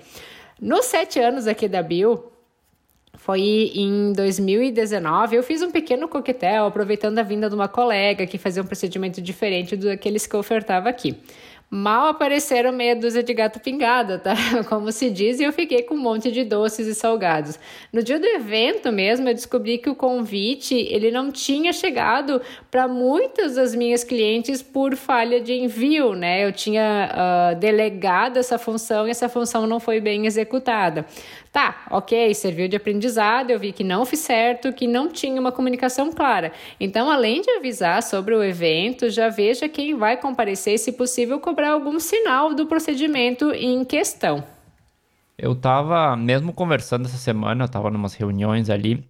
Nos 0.60 0.84
sete 0.84 1.18
anos 1.18 1.46
aqui 1.46 1.66
da 1.66 1.82
Bill, 1.82 2.30
foi 3.14 3.72
em 3.74 4.12
2019, 4.12 5.36
eu 5.36 5.42
fiz 5.42 5.62
um 5.62 5.70
pequeno 5.70 6.08
coquetel, 6.08 6.66
aproveitando 6.66 7.18
a 7.18 7.22
vinda 7.22 7.48
de 7.48 7.54
uma 7.54 7.68
colega 7.68 8.26
que 8.26 8.38
fazia 8.38 8.62
um 8.62 8.66
procedimento 8.66 9.20
diferente 9.20 9.76
daqueles 9.76 10.26
que 10.26 10.34
eu 10.34 10.40
ofertava 10.40 10.88
aqui. 10.88 11.16
Mal 11.72 12.08
apareceram 12.08 12.72
meia 12.72 12.96
dúzia 12.96 13.22
de 13.22 13.32
gato 13.32 13.60
pingada, 13.60 14.18
tá? 14.18 14.34
Como 14.68 14.90
se 14.90 15.08
diz, 15.08 15.38
e 15.38 15.44
eu 15.44 15.52
fiquei 15.52 15.82
com 15.82 15.94
um 15.94 16.00
monte 16.00 16.32
de 16.32 16.42
doces 16.42 16.88
e 16.88 16.96
salgados. 16.96 17.60
No 17.92 18.02
dia 18.02 18.18
do 18.18 18.26
evento 18.26 18.90
mesmo, 18.90 19.28
eu 19.28 19.34
descobri 19.34 19.78
que 19.78 19.88
o 19.88 19.94
convite 19.94 20.74
ele 20.74 21.12
não 21.12 21.30
tinha 21.30 21.72
chegado 21.72 22.42
para 22.72 22.88
muitas 22.88 23.54
das 23.54 23.72
minhas 23.72 24.02
clientes 24.02 24.60
por 24.60 24.96
falha 24.96 25.40
de 25.40 25.52
envio, 25.52 26.16
né? 26.16 26.44
Eu 26.44 26.52
tinha 26.52 27.08
uh, 27.54 27.60
delegado 27.60 28.36
essa 28.36 28.58
função 28.58 29.06
e 29.06 29.12
essa 29.12 29.28
função 29.28 29.64
não 29.64 29.78
foi 29.78 30.00
bem 30.00 30.26
executada. 30.26 31.06
Tá, 31.52 31.84
ok, 31.90 32.32
serviu 32.32 32.68
de 32.68 32.76
aprendizado, 32.76 33.50
eu 33.50 33.58
vi 33.58 33.72
que 33.72 33.82
não 33.82 34.06
fiz 34.06 34.20
certo, 34.20 34.72
que 34.72 34.86
não 34.86 35.08
tinha 35.08 35.40
uma 35.40 35.50
comunicação 35.50 36.12
clara. 36.12 36.52
Então, 36.78 37.10
além 37.10 37.42
de 37.42 37.50
avisar 37.50 38.04
sobre 38.04 38.36
o 38.36 38.44
evento, 38.44 39.10
já 39.10 39.28
veja 39.28 39.68
quem 39.68 39.96
vai 39.96 40.16
comparecer, 40.16 40.78
se 40.78 40.92
possível, 40.92 41.40
cobrar 41.40 41.72
algum 41.72 41.98
sinal 41.98 42.54
do 42.54 42.66
procedimento 42.66 43.50
em 43.52 43.84
questão. 43.84 44.44
Eu 45.36 45.56
tava, 45.56 46.16
mesmo 46.16 46.52
conversando 46.52 47.06
essa 47.06 47.16
semana, 47.16 47.64
eu 47.64 47.68
tava 47.68 47.90
numas 47.90 48.14
reuniões 48.14 48.70
ali, 48.70 49.04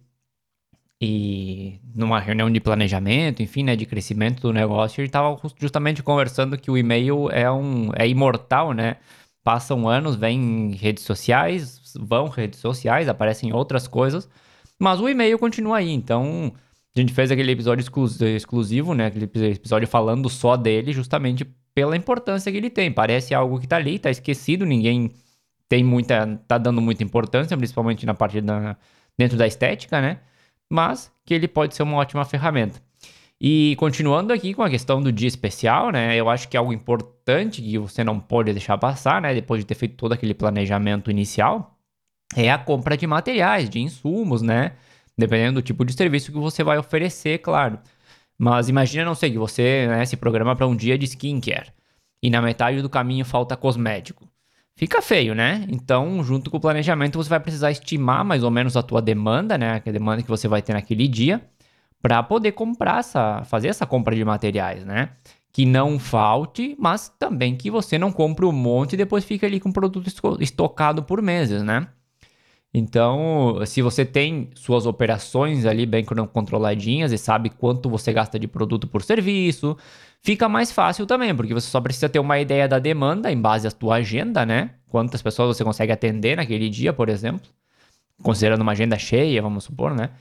e 0.99 1.79
numa 1.95 2.19
reunião 2.19 2.49
de 2.49 2.59
planejamento, 2.59 3.41
enfim, 3.41 3.63
né, 3.63 3.75
de 3.75 3.87
crescimento 3.87 4.41
do 4.41 4.53
negócio, 4.53 5.03
e 5.03 5.09
tava 5.09 5.35
justamente 5.59 6.03
conversando 6.03 6.57
que 6.57 6.69
o 6.69 6.77
e-mail 6.77 7.29
é 7.31 7.51
um 7.51 7.91
é 7.95 8.07
imortal, 8.07 8.71
né? 8.71 8.97
Passam 9.43 9.89
anos, 9.89 10.15
vem 10.15 10.71
redes 10.79 11.03
sociais, 11.03 11.80
vão 11.99 12.27
redes 12.27 12.59
sociais, 12.59 13.07
aparecem 13.07 13.53
outras 13.53 13.87
coisas, 13.87 14.29
mas 14.79 14.99
o 14.99 15.07
e-mail 15.07 15.37
continua 15.37 15.77
aí. 15.77 15.91
Então, 15.91 16.53
a 16.95 16.99
gente 16.99 17.13
fez 17.13 17.31
aquele 17.31 17.51
episódio 17.51 17.85
exclusivo, 18.35 18.93
né? 18.93 19.07
Aquele 19.07 19.25
episódio 19.25 19.87
falando 19.87 20.29
só 20.29 20.57
dele, 20.57 20.91
justamente 20.91 21.45
pela 21.73 21.95
importância 21.95 22.51
que 22.51 22.57
ele 22.57 22.69
tem. 22.69 22.91
Parece 22.91 23.33
algo 23.33 23.59
que 23.59 23.67
tá 23.67 23.77
ali, 23.77 23.97
tá 23.97 24.09
esquecido, 24.09 24.65
ninguém 24.65 25.11
tem 25.69 25.83
muita. 25.83 26.37
tá 26.47 26.57
dando 26.57 26.81
muita 26.81 27.03
importância, 27.03 27.55
principalmente 27.55 28.05
na 28.05 28.13
parte 28.13 28.41
da. 28.41 28.75
dentro 29.17 29.37
da 29.37 29.47
estética, 29.47 30.01
né? 30.01 30.19
Mas 30.69 31.11
que 31.25 31.33
ele 31.33 31.47
pode 31.47 31.75
ser 31.75 31.83
uma 31.83 31.97
ótima 31.97 32.25
ferramenta. 32.25 32.81
E 33.39 33.75
continuando 33.77 34.31
aqui 34.33 34.53
com 34.53 34.61
a 34.61 34.69
questão 34.69 35.01
do 35.01 35.11
dia 35.11 35.27
especial, 35.27 35.91
né? 35.91 36.15
Eu 36.15 36.29
acho 36.29 36.47
que 36.47 36.55
é 36.55 36.59
algo 36.59 36.73
importante 36.73 37.61
que 37.61 37.77
você 37.77 38.03
não 38.03 38.19
pode 38.19 38.51
deixar 38.51 38.77
passar, 38.77 39.21
né? 39.21 39.33
Depois 39.33 39.61
de 39.61 39.65
ter 39.65 39.75
feito 39.75 39.95
todo 39.95 40.13
aquele 40.13 40.33
planejamento 40.33 41.09
inicial, 41.09 41.75
é 42.35 42.51
a 42.51 42.57
compra 42.57 42.97
de 42.97 43.05
materiais, 43.07 43.69
de 43.69 43.79
insumos, 43.79 44.41
né? 44.41 44.73
Dependendo 45.17 45.61
do 45.61 45.61
tipo 45.61 45.85
de 45.85 45.93
serviço 45.93 46.31
que 46.31 46.37
você 46.37 46.63
vai 46.63 46.77
oferecer, 46.77 47.39
claro. 47.39 47.79
Mas 48.37 48.69
imagina, 48.69 49.05
não 49.05 49.15
sei, 49.15 49.31
que 49.31 49.37
você 49.37 49.87
né, 49.87 50.05
se 50.05 50.17
programa 50.17 50.55
para 50.55 50.67
um 50.67 50.75
dia 50.75 50.97
de 50.97 51.05
skincare 51.05 51.71
e 52.23 52.29
na 52.29 52.41
metade 52.41 52.81
do 52.81 52.89
caminho 52.89 53.25
falta 53.25 53.55
cosmético. 53.55 54.27
Fica 54.75 55.01
feio, 55.01 55.35
né? 55.35 55.65
Então, 55.69 56.23
junto 56.23 56.49
com 56.49 56.57
o 56.57 56.59
planejamento, 56.59 57.17
você 57.17 57.29
vai 57.29 57.39
precisar 57.39 57.71
estimar 57.71 58.23
mais 58.25 58.43
ou 58.43 58.49
menos 58.49 58.75
a 58.77 58.81
tua 58.81 59.01
demanda, 59.01 59.57
né? 59.57 59.81
A 59.85 59.91
demanda 59.91 60.23
que 60.23 60.29
você 60.29 60.47
vai 60.47 60.61
ter 60.61 60.73
naquele 60.73 61.07
dia, 61.07 61.41
para 62.01 62.23
poder 62.23 62.53
comprar 62.53 62.99
essa, 62.99 63.43
fazer 63.43 63.67
essa 63.67 63.85
compra 63.85 64.15
de 64.15 64.25
materiais, 64.25 64.85
né? 64.85 65.11
Que 65.53 65.65
não 65.65 65.99
falte, 65.99 66.75
mas 66.79 67.09
também 67.19 67.55
que 67.55 67.69
você 67.69 67.97
não 67.99 68.11
compre 68.11 68.45
um 68.45 68.51
monte 68.51 68.93
e 68.93 68.97
depois 68.97 69.23
fique 69.23 69.45
ali 69.45 69.59
com 69.59 69.71
produto 69.71 70.07
estocado 70.39 71.03
por 71.03 71.21
meses, 71.21 71.61
né? 71.61 71.87
Então, 72.73 73.59
se 73.65 73.81
você 73.81 74.05
tem 74.05 74.49
suas 74.55 74.85
operações 74.85 75.65
ali 75.65 75.85
bem 75.85 76.05
controladinhas 76.05 77.11
e 77.11 77.17
sabe 77.17 77.49
quanto 77.49 77.89
você 77.89 78.13
gasta 78.13 78.39
de 78.39 78.47
produto 78.47 78.87
por 78.87 79.03
serviço, 79.03 79.77
fica 80.21 80.47
mais 80.47 80.71
fácil 80.71 81.05
também, 81.05 81.35
porque 81.35 81.53
você 81.53 81.67
só 81.69 81.81
precisa 81.81 82.07
ter 82.07 82.19
uma 82.19 82.39
ideia 82.39 82.69
da 82.69 82.79
demanda 82.79 83.29
em 83.29 83.39
base 83.39 83.67
à 83.67 83.71
tua 83.71 83.95
agenda, 83.95 84.45
né? 84.45 84.71
Quantas 84.87 85.21
pessoas 85.21 85.57
você 85.57 85.65
consegue 85.65 85.91
atender 85.91 86.37
naquele 86.37 86.69
dia, 86.69 86.93
por 86.93 87.09
exemplo, 87.09 87.49
considerando 88.23 88.61
uma 88.61 88.71
agenda 88.71 88.97
cheia, 88.97 89.41
vamos 89.41 89.65
supor, 89.65 89.93
né? 89.93 90.11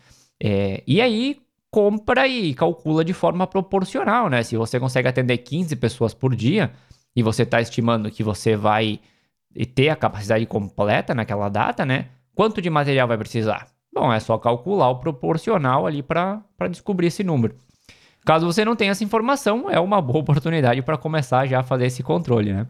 É, 0.42 0.82
e 0.86 1.00
aí 1.00 1.40
compra 1.70 2.26
e 2.26 2.52
calcula 2.52 3.04
de 3.04 3.12
forma 3.12 3.46
proporcional, 3.46 4.28
né? 4.28 4.42
Se 4.42 4.56
você 4.56 4.80
consegue 4.80 5.06
atender 5.06 5.38
15 5.38 5.76
pessoas 5.76 6.12
por 6.12 6.34
dia 6.34 6.72
e 7.14 7.22
você 7.22 7.44
está 7.44 7.60
estimando 7.60 8.10
que 8.10 8.24
você 8.24 8.56
vai 8.56 8.98
ter 9.74 9.88
a 9.88 9.96
capacidade 9.96 10.44
completa 10.46 11.14
naquela 11.14 11.48
data, 11.48 11.86
né? 11.86 12.06
Quanto 12.40 12.62
de 12.62 12.70
material 12.70 13.06
vai 13.06 13.18
precisar? 13.18 13.66
Bom, 13.92 14.10
é 14.10 14.18
só 14.18 14.38
calcular 14.38 14.88
o 14.88 14.98
proporcional 14.98 15.86
ali 15.86 16.02
para 16.02 16.42
descobrir 16.70 17.08
esse 17.08 17.22
número. 17.22 17.54
Caso 18.24 18.46
você 18.46 18.64
não 18.64 18.74
tenha 18.74 18.92
essa 18.92 19.04
informação, 19.04 19.70
é 19.70 19.78
uma 19.78 20.00
boa 20.00 20.20
oportunidade 20.20 20.80
para 20.80 20.96
começar 20.96 21.46
já 21.46 21.60
a 21.60 21.62
fazer 21.62 21.84
esse 21.84 22.02
controle, 22.02 22.50
né? 22.54 22.66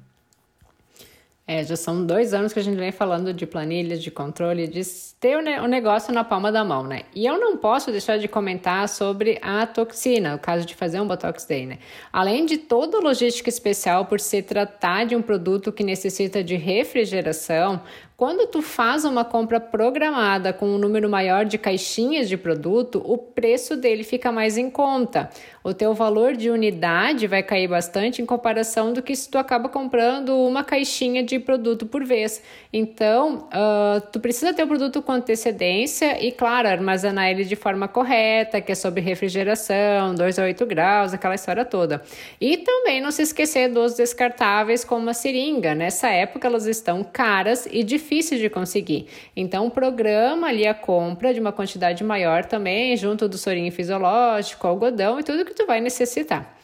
É, 1.53 1.65
já 1.65 1.75
são 1.75 2.07
dois 2.07 2.33
anos 2.33 2.53
que 2.53 2.61
a 2.61 2.63
gente 2.63 2.77
vem 2.77 2.93
falando 2.93 3.35
de 3.35 3.45
planilhas, 3.45 4.01
de 4.01 4.09
controle, 4.09 4.69
de 4.69 4.83
ter 5.19 5.37
o 5.37 5.67
negócio 5.67 6.15
na 6.15 6.23
palma 6.23 6.53
da 6.53 6.65
mão, 6.65 6.85
né? 6.85 7.03
E 7.13 7.27
eu 7.27 7.41
não 7.41 7.57
posso 7.57 7.91
deixar 7.91 8.19
de 8.19 8.29
comentar 8.29 8.89
sobre 8.89 9.37
a 9.43 9.67
toxina, 9.67 10.37
o 10.37 10.39
caso 10.39 10.65
de 10.65 10.77
fazer 10.77 11.01
um 11.01 11.09
Botox 11.09 11.45
Day, 11.47 11.67
né? 11.67 11.79
Além 12.13 12.47
de 12.47 12.57
toda 12.57 12.99
a 12.99 13.01
logística 13.01 13.49
especial 13.49 14.07
por 14.07 14.21
se 14.21 14.43
tratar 14.43 15.07
de 15.07 15.17
um 15.17 15.23
produto 15.23 15.73
que 15.73 15.83
necessita 15.83 16.43
de 16.45 16.55
refrigeração, 16.55 17.83
quando 18.21 18.47
tu 18.47 18.61
faz 18.61 19.07
uma 19.07 19.25
compra 19.25 19.59
programada 19.59 20.53
com 20.53 20.67
um 20.67 20.77
número 20.77 21.09
maior 21.09 21.47
de 21.47 21.57
caixinhas 21.57 22.29
de 22.29 22.37
produto, 22.37 23.03
o 23.03 23.17
preço 23.17 23.79
dele 23.79 24.05
fica 24.05 24.31
mais 24.31 24.59
em 24.59 24.69
conta. 24.69 25.31
O 25.65 25.73
teu 25.73 25.95
valor 25.95 26.37
de 26.37 26.51
unidade 26.51 27.27
vai 27.27 27.43
cair 27.43 27.67
bastante 27.67 28.21
em 28.21 28.27
comparação 28.27 28.93
do 28.93 29.01
que 29.01 29.17
se 29.17 29.31
tu 29.31 29.39
acaba 29.39 29.71
comprando 29.71 30.37
uma 30.37 30.63
caixinha 30.63 31.23
de 31.23 31.39
produto 31.39 31.87
por 31.87 32.05
vez. 32.05 32.43
Então, 32.71 33.49
uh, 33.49 34.03
tu 34.13 34.21
precisa 34.21 34.53
ter 34.53 34.65
o 34.65 34.69
produto 34.69 35.01
com 35.01 35.13
antecedência 35.13 36.23
e, 36.23 36.31
claro, 36.31 36.69
armazenar 36.69 37.31
ele 37.31 37.45
de 37.45 37.57
forma 37.57 37.89
correta, 37.89 38.61
que 38.61 38.73
é 38.73 38.75
sobre 38.75 39.01
refrigeração, 39.01 40.15
2 40.15 40.39
a 40.39 40.43
8 40.45 40.67
graus, 40.67 41.15
aquela 41.15 41.35
história 41.35 41.65
toda. 41.65 42.03
E 42.39 42.59
também 42.59 43.01
não 43.01 43.11
se 43.11 43.23
esquecer 43.23 43.69
dos 43.69 43.95
descartáveis 43.95 44.85
como 44.85 45.09
a 45.09 45.15
seringa. 45.15 45.75
Nessa 45.75 46.11
época 46.11 46.47
elas 46.47 46.67
estão 46.67 47.03
caras 47.03 47.67
e 47.71 47.83
difíceis 47.83 48.10
difícil 48.11 48.39
de 48.39 48.51
conseguir. 48.51 49.07
Então, 49.37 49.71
programa 49.71 50.49
ali 50.49 50.67
a 50.67 50.75
compra 50.75 51.33
de 51.33 51.39
uma 51.39 51.53
quantidade 51.53 52.03
maior 52.03 52.45
também, 52.45 52.97
junto 52.97 53.29
do 53.29 53.39
sorinho 53.39 53.71
fisiológico, 53.71 54.67
algodão 54.67 55.21
e 55.21 55.23
tudo 55.23 55.45
que 55.45 55.55
tu 55.55 55.65
vai 55.65 55.81
necessitar. 55.81 56.57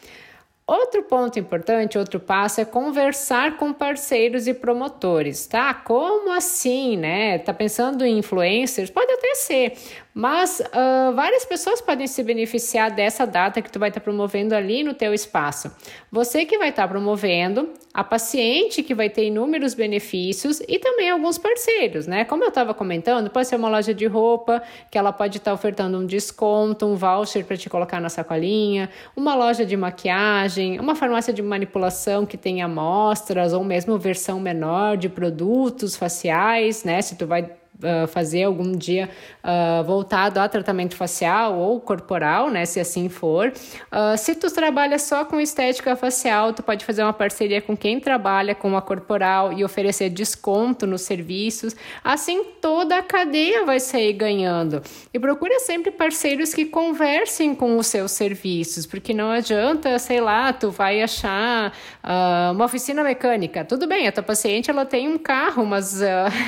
Outro 0.69 1.03
ponto 1.03 1.39
importante, 1.39 1.97
outro 1.97 2.19
passo 2.19 2.59
é 2.59 2.65
conversar 2.65 3.55
com 3.55 3.71
parceiros 3.71 4.47
e 4.47 4.53
promotores, 4.53 5.47
tá? 5.47 5.73
Como 5.73 6.29
assim, 6.33 6.97
né? 6.97 7.37
Tá 7.39 7.53
pensando 7.53 8.03
em 8.03 8.17
influencers? 8.17 8.89
Pode 8.89 9.09
até 9.09 9.33
ser, 9.35 9.77
mas 10.17 10.59
uh, 10.59 11.13
várias 11.13 11.45
pessoas 11.45 11.79
podem 11.79 12.07
se 12.07 12.23
beneficiar 12.23 12.89
dessa 12.89 13.23
data 13.23 13.61
que 13.61 13.71
tu 13.71 13.77
vai 13.77 13.89
estar 13.89 13.99
tá 13.99 14.03
promovendo 14.03 14.55
ali 14.55 14.81
no 14.83 14.95
teu 14.95 15.13
espaço. 15.13 15.71
Você 16.11 16.43
que 16.43 16.57
vai 16.57 16.69
estar 16.69 16.81
tá 16.81 16.87
promovendo, 16.87 17.69
a 17.93 18.03
paciente 18.03 18.81
que 18.81 18.95
vai 18.95 19.11
ter 19.11 19.25
inúmeros 19.25 19.75
benefícios 19.75 20.59
e 20.67 20.79
também 20.79 21.11
alguns 21.11 21.37
parceiros, 21.37 22.07
né? 22.07 22.25
Como 22.25 22.43
eu 22.43 22.49
estava 22.49 22.73
comentando, 22.73 23.29
pode 23.29 23.47
ser 23.47 23.57
uma 23.57 23.69
loja 23.69 23.93
de 23.93 24.07
roupa 24.07 24.63
que 24.89 24.97
ela 24.97 25.13
pode 25.13 25.37
estar 25.37 25.51
tá 25.51 25.55
ofertando 25.55 25.99
um 25.99 26.05
desconto, 26.07 26.87
um 26.87 26.95
voucher 26.95 27.45
para 27.45 27.55
te 27.55 27.69
colocar 27.69 28.01
na 28.01 28.09
sacolinha, 28.09 28.89
uma 29.15 29.35
loja 29.35 29.63
de 29.67 29.77
maquiagem, 29.77 30.79
uma 30.79 30.95
farmácia 30.95 31.31
de 31.31 31.43
manipulação 31.43 32.25
que 32.25 32.37
tem 32.37 32.63
amostras 32.63 33.53
ou 33.53 33.63
mesmo 33.63 33.99
versão 33.99 34.39
menor 34.39 34.97
de 34.97 35.09
produtos 35.09 35.95
faciais, 35.95 36.83
né? 36.83 37.03
Se 37.03 37.15
tu 37.15 37.27
vai 37.27 37.51
Uh, 37.77 38.07
fazer 38.07 38.41
algum 38.41 38.71
dia 38.71 39.07
uh, 39.43 39.83
voltado 39.83 40.39
a 40.39 40.49
tratamento 40.49 40.95
facial 40.95 41.59
ou 41.59 41.79
corporal, 41.79 42.49
né, 42.49 42.65
se 42.65 42.79
assim 42.79 43.07
for. 43.07 43.53
Uh, 43.91 44.17
se 44.17 44.33
tu 44.33 44.51
trabalha 44.51 44.97
só 44.97 45.23
com 45.23 45.39
estética 45.39 45.95
facial, 45.95 46.53
tu 46.53 46.63
pode 46.63 46.83
fazer 46.83 47.03
uma 47.03 47.13
parceria 47.13 47.61
com 47.61 47.77
quem 47.77 47.99
trabalha 47.99 48.55
com 48.55 48.75
a 48.75 48.81
corporal 48.81 49.53
e 49.53 49.63
oferecer 49.63 50.09
desconto 50.09 50.87
nos 50.87 51.01
serviços. 51.01 51.75
Assim, 52.03 52.45
toda 52.59 52.97
a 52.97 53.03
cadeia 53.03 53.63
vai 53.63 53.79
sair 53.79 54.13
ganhando. 54.13 54.81
E 55.13 55.19
procura 55.19 55.59
sempre 55.59 55.91
parceiros 55.91 56.55
que 56.55 56.65
conversem 56.65 57.53
com 57.53 57.77
os 57.77 57.85
seus 57.85 58.11
serviços, 58.11 58.87
porque 58.87 59.13
não 59.13 59.29
adianta, 59.29 59.99
sei 59.99 60.19
lá, 60.19 60.51
tu 60.51 60.71
vai 60.71 61.03
achar 61.03 61.71
uma 62.51 62.65
oficina 62.65 63.03
mecânica. 63.03 63.63
Tudo 63.63 63.85
bem, 63.85 64.07
a 64.07 64.11
tua 64.11 64.23
paciente 64.23 64.71
ela 64.71 64.83
tem 64.83 65.07
um 65.07 65.17
carro, 65.19 65.63
mas 65.63 65.99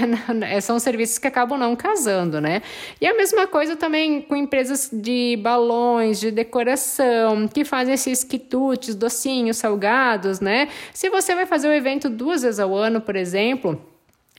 são 0.63 0.79
serviços 0.79 1.18
que 1.19 1.27
acabam 1.27 1.59
não 1.59 1.75
casando, 1.75 2.41
né? 2.41 2.61
E 2.99 3.07
a 3.07 3.15
mesma 3.15 3.45
coisa 3.45 3.75
também 3.75 4.21
com 4.21 4.35
empresas 4.35 4.89
de 4.91 5.37
balões, 5.41 6.19
de 6.19 6.31
decoração, 6.31 7.47
que 7.47 7.63
fazem 7.63 7.93
esses 7.93 8.23
quitutes, 8.23 8.95
docinhos, 8.95 9.57
salgados, 9.57 10.39
né? 10.39 10.69
Se 10.93 11.09
você 11.09 11.35
vai 11.35 11.45
fazer 11.45 11.67
o 11.67 11.73
evento 11.73 12.09
duas 12.09 12.41
vezes 12.41 12.59
ao 12.59 12.75
ano, 12.75 13.01
por 13.01 13.15
exemplo, 13.15 13.79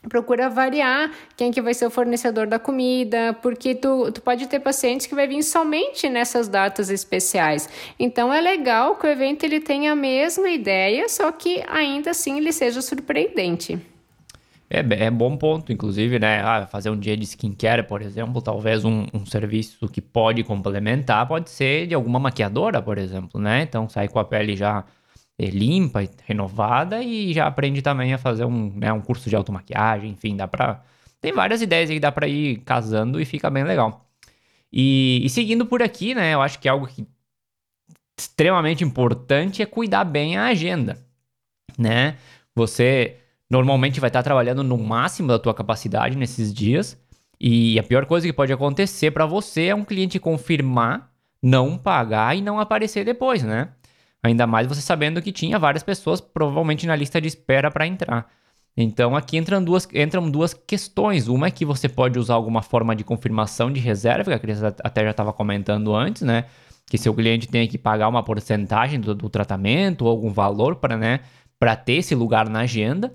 procura 0.08 0.48
variar 0.48 1.10
quem 1.36 1.50
que 1.50 1.60
vai 1.60 1.74
ser 1.74 1.86
o 1.86 1.90
fornecedor 1.90 2.46
da 2.46 2.58
comida, 2.58 3.36
porque 3.42 3.74
tu, 3.74 4.10
tu 4.12 4.22
pode 4.22 4.46
ter 4.46 4.60
pacientes 4.60 5.06
que 5.06 5.14
vai 5.14 5.26
vir 5.26 5.42
somente 5.42 6.08
nessas 6.08 6.48
datas 6.48 6.90
especiais. 6.90 7.68
Então 7.98 8.32
é 8.32 8.40
legal 8.40 8.96
que 8.96 9.06
o 9.06 9.10
evento 9.10 9.44
ele 9.44 9.60
tenha 9.60 9.92
a 9.92 9.96
mesma 9.96 10.48
ideia, 10.48 11.08
só 11.08 11.30
que 11.30 11.62
ainda 11.68 12.10
assim 12.10 12.38
ele 12.38 12.52
seja 12.52 12.80
surpreendente. 12.80 13.78
É, 14.72 14.78
é 15.06 15.10
bom 15.10 15.36
ponto, 15.36 15.72
inclusive, 15.72 16.20
né? 16.20 16.40
Ah, 16.42 16.64
fazer 16.66 16.90
um 16.90 16.98
dia 16.98 17.16
de 17.16 17.24
skincare, 17.24 17.82
por 17.82 18.00
exemplo, 18.00 18.40
talvez 18.40 18.84
um, 18.84 19.04
um 19.12 19.26
serviço 19.26 19.88
que 19.88 20.00
pode 20.00 20.44
complementar 20.44 21.26
pode 21.26 21.50
ser 21.50 21.88
de 21.88 21.94
alguma 21.94 22.20
maquiadora, 22.20 22.80
por 22.80 22.96
exemplo, 22.96 23.40
né? 23.40 23.62
Então 23.62 23.88
sai 23.88 24.08
com 24.08 24.20
a 24.20 24.24
pele 24.24 24.56
já 24.56 24.84
é, 25.36 25.46
limpa, 25.46 26.00
renovada 26.24 27.02
e 27.02 27.32
já 27.34 27.46
aprende 27.48 27.82
também 27.82 28.14
a 28.14 28.18
fazer 28.18 28.44
um, 28.44 28.72
né, 28.76 28.92
um 28.92 29.00
curso 29.00 29.28
de 29.28 29.34
automaquiagem, 29.36 30.12
enfim, 30.12 30.36
dá 30.36 30.46
pra. 30.46 30.82
Tem 31.20 31.32
várias 31.32 31.60
ideias 31.62 31.90
aí 31.90 31.96
que 31.96 32.00
dá 32.00 32.12
pra 32.12 32.28
ir 32.28 32.58
casando 32.60 33.20
e 33.20 33.24
fica 33.24 33.50
bem 33.50 33.64
legal. 33.64 34.08
E, 34.72 35.20
e 35.24 35.28
seguindo 35.30 35.66
por 35.66 35.82
aqui, 35.82 36.14
né? 36.14 36.34
Eu 36.34 36.42
acho 36.42 36.58
que 36.60 36.68
algo 36.68 36.86
que 36.86 37.06
extremamente 38.18 38.84
importante 38.84 39.62
é 39.62 39.66
cuidar 39.66 40.04
bem 40.04 40.36
a 40.36 40.46
agenda, 40.46 40.98
né? 41.78 42.16
Você 42.54 43.16
normalmente 43.50 43.98
vai 43.98 44.08
estar 44.08 44.22
trabalhando 44.22 44.62
no 44.62 44.78
máximo 44.78 45.28
da 45.28 45.38
tua 45.38 45.52
capacidade 45.52 46.16
nesses 46.16 46.54
dias. 46.54 46.96
E 47.40 47.78
a 47.78 47.82
pior 47.82 48.06
coisa 48.06 48.26
que 48.26 48.32
pode 48.32 48.52
acontecer 48.52 49.10
para 49.10 49.26
você 49.26 49.66
é 49.66 49.74
um 49.74 49.84
cliente 49.84 50.20
confirmar, 50.20 51.10
não 51.42 51.76
pagar 51.76 52.36
e 52.36 52.40
não 52.40 52.60
aparecer 52.60 53.04
depois, 53.04 53.42
né? 53.42 53.70
Ainda 54.22 54.46
mais 54.46 54.66
você 54.66 54.82
sabendo 54.82 55.22
que 55.22 55.32
tinha 55.32 55.58
várias 55.58 55.82
pessoas 55.82 56.20
provavelmente 56.20 56.86
na 56.86 56.94
lista 56.94 57.20
de 57.20 57.26
espera 57.26 57.70
para 57.70 57.86
entrar. 57.86 58.30
Então 58.76 59.16
aqui 59.16 59.36
entram 59.36 59.64
duas, 59.64 59.88
entram 59.94 60.30
duas 60.30 60.54
questões. 60.54 61.26
Uma 61.26 61.48
é 61.48 61.50
que 61.50 61.64
você 61.64 61.88
pode 61.88 62.18
usar 62.18 62.34
alguma 62.34 62.62
forma 62.62 62.94
de 62.94 63.02
confirmação 63.02 63.72
de 63.72 63.80
reserva, 63.80 64.30
que 64.30 64.32
a 64.32 64.38
Cris 64.38 64.62
até 64.62 65.04
já 65.04 65.10
estava 65.10 65.32
comentando 65.32 65.94
antes, 65.94 66.22
né? 66.22 66.44
Que 66.86 66.98
seu 66.98 67.14
cliente 67.14 67.48
tem 67.48 67.66
que 67.66 67.78
pagar 67.78 68.08
uma 68.08 68.22
porcentagem 68.22 69.00
do, 69.00 69.14
do 69.14 69.28
tratamento 69.28 70.04
ou 70.04 70.10
algum 70.10 70.30
valor 70.30 70.76
para 70.76 70.96
né, 70.96 71.20
ter 71.84 71.94
esse 71.94 72.14
lugar 72.14 72.48
na 72.48 72.60
agenda. 72.60 73.12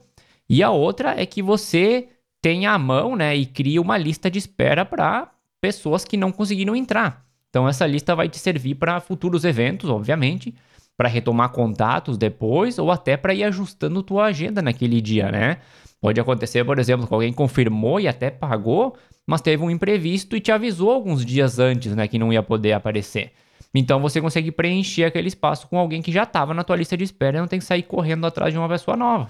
E 0.49 0.61
a 0.61 0.69
outra 0.69 1.19
é 1.19 1.25
que 1.25 1.41
você 1.41 2.09
tenha 2.41 2.71
à 2.71 2.77
mão, 2.77 3.15
né, 3.15 3.35
e 3.35 3.45
cria 3.45 3.81
uma 3.81 3.97
lista 3.97 4.29
de 4.29 4.37
espera 4.37 4.85
para 4.85 5.31
pessoas 5.59 6.05
que 6.05 6.15
não 6.15 6.31
conseguiram 6.31 6.75
entrar. 6.75 7.25
Então 7.49 7.67
essa 7.67 7.87
lista 7.87 8.13
vai 8.15 8.29
te 8.29 8.37
servir 8.37 8.75
para 8.75 8.99
futuros 8.99 9.43
eventos, 9.43 9.89
obviamente, 9.89 10.53
para 10.95 11.09
retomar 11.09 11.49
contatos 11.49 12.17
depois 12.17 12.77
ou 12.77 12.91
até 12.91 13.17
para 13.17 13.33
ir 13.33 13.43
ajustando 13.43 14.03
tua 14.03 14.25
agenda 14.25 14.61
naquele 14.61 15.01
dia, 15.01 15.31
né? 15.31 15.57
Pode 15.99 16.19
acontecer, 16.19 16.63
por 16.63 16.77
exemplo, 16.77 17.07
que 17.07 17.13
alguém 17.13 17.33
confirmou 17.33 17.99
e 17.99 18.07
até 18.07 18.29
pagou, 18.29 18.95
mas 19.25 19.41
teve 19.41 19.63
um 19.63 19.71
imprevisto 19.71 20.35
e 20.35 20.39
te 20.39 20.51
avisou 20.51 20.91
alguns 20.91 21.25
dias 21.25 21.57
antes, 21.57 21.95
né, 21.95 22.07
que 22.07 22.19
não 22.19 22.31
ia 22.31 22.43
poder 22.43 22.73
aparecer. 22.73 23.31
Então 23.73 23.99
você 23.99 24.21
consegue 24.21 24.51
preencher 24.51 25.05
aquele 25.05 25.27
espaço 25.27 25.67
com 25.67 25.79
alguém 25.79 26.01
que 26.01 26.11
já 26.11 26.23
estava 26.23 26.53
na 26.53 26.63
tua 26.63 26.75
lista 26.75 26.95
de 26.95 27.03
espera 27.03 27.37
e 27.37 27.41
não 27.41 27.47
tem 27.47 27.59
que 27.59 27.65
sair 27.65 27.83
correndo 27.83 28.27
atrás 28.27 28.53
de 28.53 28.59
uma 28.59 28.69
pessoa 28.69 28.95
nova. 28.95 29.27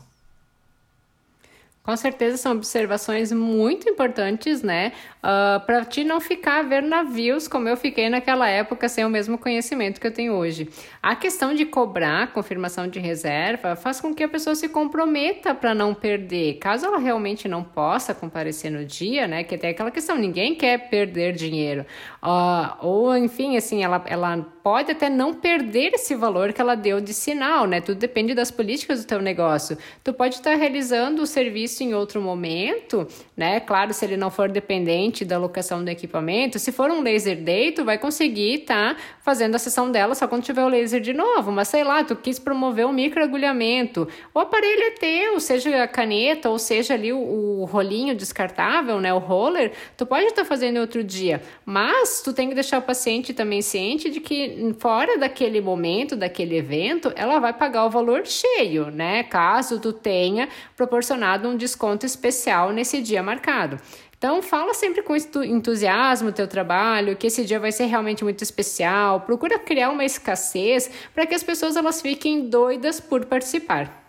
Com 1.86 1.96
certeza 1.96 2.36
são 2.38 2.54
observações 2.54 3.32
muito 3.32 3.88
importantes, 3.88 4.64
né? 4.64 4.92
Uh, 5.18 5.28
ah, 5.28 5.64
para 5.64 5.86
ti 5.86 6.04
não 6.04 6.20
ficar 6.20 6.60
a 6.60 6.64
ver 6.64 6.82
navios 6.82 7.48
como 7.48 7.70
eu 7.70 7.78
fiquei 7.78 8.10
naquela 8.10 8.50
época 8.50 8.90
sem 8.90 9.06
o 9.06 9.10
mesmo 9.10 9.38
conhecimento 9.38 10.02
que 10.02 10.08
eu 10.08 10.12
tenho 10.12 10.34
hoje. 10.34 10.68
A 11.02 11.16
questão 11.16 11.54
de 11.54 11.64
cobrar 11.64 12.34
confirmação 12.34 12.88
de 12.88 13.00
reserva 13.00 13.76
faz 13.76 14.02
com 14.02 14.16
que 14.16 14.24
a 14.24 14.28
pessoa 14.28 14.56
se 14.56 14.68
comprometa 14.68 15.54
para 15.54 15.76
não 15.76 15.94
perder. 15.94 16.56
Caso 16.56 16.88
ela 16.88 16.98
realmente 16.98 17.48
não 17.48 17.64
possa 17.64 18.16
comparecer 18.16 18.72
no 18.72 18.84
dia, 18.84 19.28
né? 19.28 19.44
Que 19.44 19.56
tem 19.56 19.70
aquela 19.70 19.92
questão, 19.92 20.18
ninguém 20.18 20.56
quer 20.56 20.90
perder 20.90 21.34
dinheiro. 21.34 21.86
Uh, 22.26 22.76
ou, 22.82 23.16
enfim, 23.16 23.56
assim, 23.56 23.84
ela, 23.84 24.04
ela 24.08 24.44
pode 24.64 24.92
até 24.92 25.12
não 25.12 25.32
perder 25.32 25.94
esse 25.94 26.16
valor 26.16 26.52
que 26.52 26.60
ela 26.60 26.74
deu 26.74 27.00
de 27.00 27.14
sinal, 27.14 27.68
né? 27.68 27.80
Tudo 27.80 28.00
depende 28.00 28.34
das 28.34 28.50
políticas 28.50 29.04
do 29.04 29.08
teu 29.08 29.22
negócio. 29.22 29.78
Tu 30.04 30.12
pode 30.12 30.34
estar 30.34 30.56
realizando 30.56 31.22
o 31.22 31.28
serviço 31.28 31.84
em 31.84 31.94
outro 31.94 32.20
momento, 32.20 33.08
né? 33.38 33.60
Claro, 33.60 33.94
se 33.94 34.04
ele 34.04 34.18
não 34.18 34.32
for 34.32 34.50
dependente 34.50 35.24
da 35.24 35.38
locação 35.38 35.84
do 35.84 35.90
equipamento, 35.92 36.58
se 36.58 36.72
for 36.72 36.90
um 36.90 37.04
laser 37.04 37.44
day, 37.44 37.74
tu 37.74 37.86
vai 37.86 38.00
conseguir 38.00 38.62
estar 38.62 38.96
tá 38.96 39.02
fazendo 39.22 39.54
a 39.54 39.60
sessão 39.60 39.92
dela 39.92 40.16
só 40.16 40.28
quando 40.28 40.42
tiver 40.42 40.66
o 40.66 40.68
laser 40.68 41.00
de 41.00 41.14
novo. 41.14 41.52
Mas 41.52 41.68
sei 41.68 41.84
lá, 41.84 42.04
tu 42.04 42.16
quis 42.16 42.40
promover 42.40 42.88
um 42.88 42.92
microagulhamento, 42.92 44.08
o 44.34 44.40
aparelho 44.40 44.82
é 44.82 44.92
teu, 44.92 45.40
seja 45.40 45.84
a 45.84 45.88
caneta 45.88 46.50
ou 46.50 46.58
seja 46.58 46.96
ali 46.96 47.14
o, 47.14 47.20
o 47.20 47.66
rolinho 47.66 48.16
descartável, 48.16 49.00
né? 49.00 49.14
O 49.14 49.20
roller, 49.20 49.74
tu 49.96 50.08
pode 50.08 50.26
estar 50.26 50.42
tá 50.42 50.48
fazendo 50.48 50.80
outro 50.80 51.04
dia, 51.04 51.40
mas 51.64 52.15
tu 52.24 52.34
tem 52.34 52.50
que 52.50 52.56
deixar 52.56 52.80
o 52.80 52.82
paciente 52.82 53.34
também 53.34 53.62
ciente 53.62 54.10
de 54.10 54.20
que 54.20 54.76
fora 54.80 55.18
daquele 55.18 55.60
momento, 55.62 56.16
daquele 56.16 56.58
evento, 56.58 57.12
ela 57.16 57.40
vai 57.40 57.54
pagar 57.54 57.86
o 57.86 57.90
valor 57.90 58.26
cheio, 58.26 58.92
né? 58.92 59.24
Caso 59.24 59.80
tu 59.80 59.92
tenha 59.92 60.48
proporcionado 60.76 61.48
um 61.48 61.58
desconto 61.58 62.06
especial 62.06 62.72
nesse 62.72 63.02
dia 63.02 63.24
marcado. 63.24 63.78
Então, 64.18 64.42
fala 64.42 64.74
sempre 64.74 65.04
com 65.04 65.16
entusiasmo 65.16 66.30
o 66.30 66.32
teu 66.32 66.48
trabalho, 66.48 67.16
que 67.16 67.28
esse 67.28 67.44
dia 67.44 67.60
vai 67.60 67.72
ser 67.72 67.86
realmente 67.86 68.24
muito 68.24 68.42
especial. 68.42 69.22
Procura 69.22 69.60
criar 69.60 69.90
uma 69.90 70.06
escassez 70.06 70.90
para 71.14 71.26
que 71.26 71.36
as 71.36 71.44
pessoas 71.44 71.76
elas 71.76 72.02
fiquem 72.02 72.50
doidas 72.50 73.00
por 73.00 73.26
participar. 73.26 74.05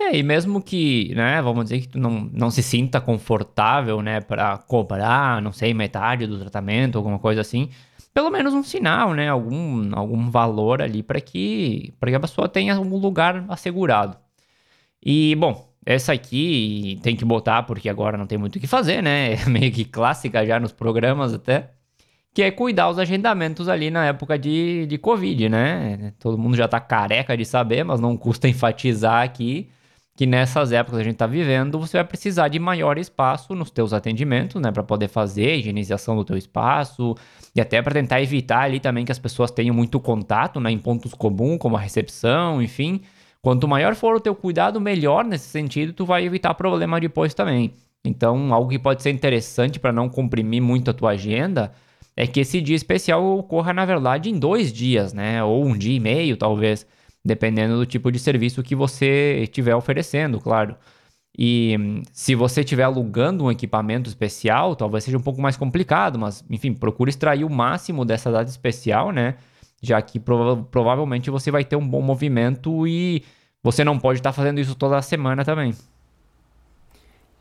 É, 0.00 0.16
e 0.16 0.22
mesmo 0.22 0.62
que, 0.62 1.14
né, 1.14 1.42
vamos 1.42 1.64
dizer 1.64 1.82
que 1.82 1.88
tu 1.88 1.98
não, 1.98 2.22
não 2.32 2.50
se 2.50 2.62
sinta 2.62 3.02
confortável, 3.02 4.00
né, 4.00 4.18
para 4.22 4.56
cobrar, 4.56 5.42
não 5.42 5.52
sei, 5.52 5.74
metade 5.74 6.26
do 6.26 6.38
tratamento, 6.38 6.96
alguma 6.96 7.18
coisa 7.18 7.42
assim, 7.42 7.68
pelo 8.14 8.30
menos 8.30 8.54
um 8.54 8.62
sinal, 8.62 9.12
né, 9.12 9.28
algum, 9.28 9.94
algum 9.94 10.30
valor 10.30 10.80
ali 10.80 11.02
para 11.02 11.20
que, 11.20 11.92
que 12.02 12.14
a 12.14 12.20
pessoa 12.20 12.48
tenha 12.48 12.80
um 12.80 12.96
lugar 12.96 13.44
assegurado. 13.50 14.16
E, 15.04 15.34
bom, 15.36 15.70
essa 15.84 16.12
aqui 16.14 16.98
tem 17.02 17.14
que 17.14 17.24
botar 17.24 17.64
porque 17.64 17.88
agora 17.88 18.16
não 18.16 18.26
tem 18.26 18.38
muito 18.38 18.56
o 18.56 18.60
que 18.60 18.66
fazer, 18.66 19.02
né? 19.02 19.34
É 19.46 19.48
meio 19.48 19.72
que 19.72 19.84
clássica 19.84 20.46
já 20.46 20.60
nos 20.60 20.72
programas 20.72 21.32
até. 21.34 21.70
Que 22.34 22.42
é 22.42 22.50
cuidar 22.50 22.88
os 22.90 22.98
agendamentos 22.98 23.68
ali 23.68 23.90
na 23.90 24.06
época 24.06 24.38
de, 24.38 24.86
de 24.86 24.98
Covid, 24.98 25.48
né? 25.48 26.12
Todo 26.18 26.38
mundo 26.38 26.56
já 26.56 26.68
tá 26.68 26.80
careca 26.80 27.36
de 27.36 27.44
saber, 27.44 27.84
mas 27.84 28.00
não 28.00 28.16
custa 28.16 28.46
enfatizar 28.48 29.22
aqui 29.24 29.70
que 30.20 30.26
nessas 30.26 30.70
épocas 30.70 31.00
a 31.00 31.02
gente 31.02 31.16
tá 31.16 31.26
vivendo, 31.26 31.80
você 31.80 31.96
vai 31.96 32.04
precisar 32.04 32.48
de 32.48 32.58
maior 32.58 32.98
espaço 32.98 33.54
nos 33.54 33.70
teus 33.70 33.94
atendimentos, 33.94 34.60
né? 34.60 34.70
Para 34.70 34.82
poder 34.82 35.08
fazer 35.08 35.52
a 35.52 35.56
higienização 35.56 36.14
do 36.14 36.26
teu 36.26 36.36
espaço 36.36 37.16
e 37.56 37.60
até 37.62 37.80
para 37.80 37.94
tentar 37.94 38.20
evitar 38.20 38.64
ali 38.64 38.78
também 38.78 39.02
que 39.02 39.12
as 39.12 39.18
pessoas 39.18 39.50
tenham 39.50 39.74
muito 39.74 39.98
contato, 39.98 40.60
né? 40.60 40.70
Em 40.70 40.76
pontos 40.76 41.14
comuns, 41.14 41.56
como 41.56 41.74
a 41.74 41.80
recepção, 41.80 42.60
enfim 42.60 43.00
Quanto 43.40 43.66
maior 43.66 43.94
for 43.94 44.14
o 44.14 44.20
teu 44.20 44.34
cuidado, 44.34 44.78
melhor 44.78 45.24
nesse 45.24 45.48
sentido, 45.48 45.94
tu 45.94 46.04
vai 46.04 46.22
evitar 46.22 46.52
problema 46.52 47.00
depois 47.00 47.32
também. 47.32 47.72
Então, 48.04 48.52
algo 48.52 48.68
que 48.68 48.78
pode 48.78 49.02
ser 49.02 49.08
interessante 49.08 49.80
para 49.80 49.90
não 49.90 50.06
comprimir 50.06 50.60
muito 50.60 50.90
a 50.90 50.94
tua 50.94 51.12
agenda 51.12 51.72
é 52.14 52.26
que 52.26 52.40
esse 52.40 52.60
dia 52.60 52.76
especial 52.76 53.24
ocorra, 53.38 53.72
na 53.72 53.86
verdade, 53.86 54.28
em 54.28 54.38
dois 54.38 54.70
dias, 54.70 55.14
né? 55.14 55.42
Ou 55.42 55.64
um 55.64 55.78
dia 55.78 55.96
e 55.96 56.00
meio, 56.00 56.36
talvez, 56.36 56.86
dependendo 57.24 57.76
do 57.76 57.86
tipo 57.86 58.10
de 58.10 58.18
serviço 58.18 58.62
que 58.62 58.74
você 58.74 59.40
estiver 59.42 59.74
oferecendo, 59.74 60.40
claro. 60.40 60.76
E 61.38 62.02
se 62.12 62.34
você 62.34 62.60
estiver 62.60 62.82
alugando 62.82 63.44
um 63.44 63.50
equipamento 63.50 64.08
especial, 64.08 64.74
talvez 64.74 65.04
seja 65.04 65.16
um 65.16 65.22
pouco 65.22 65.40
mais 65.40 65.56
complicado, 65.56 66.18
mas 66.18 66.44
enfim, 66.50 66.74
procure 66.74 67.10
extrair 67.10 67.44
o 67.44 67.50
máximo 67.50 68.04
dessa 68.04 68.30
data 68.30 68.50
especial, 68.50 69.12
né? 69.12 69.36
já 69.82 70.00
que 70.02 70.20
prova 70.20 70.62
provavelmente 70.70 71.30
você 71.30 71.50
vai 71.50 71.64
ter 71.64 71.76
um 71.76 71.86
bom 71.86 72.02
movimento 72.02 72.86
e 72.86 73.22
você 73.62 73.84
não 73.84 73.98
pode 73.98 74.18
estar 74.18 74.30
tá 74.30 74.34
fazendo 74.34 74.60
isso 74.60 74.74
toda 74.74 75.00
semana 75.02 75.44
também. 75.44 75.74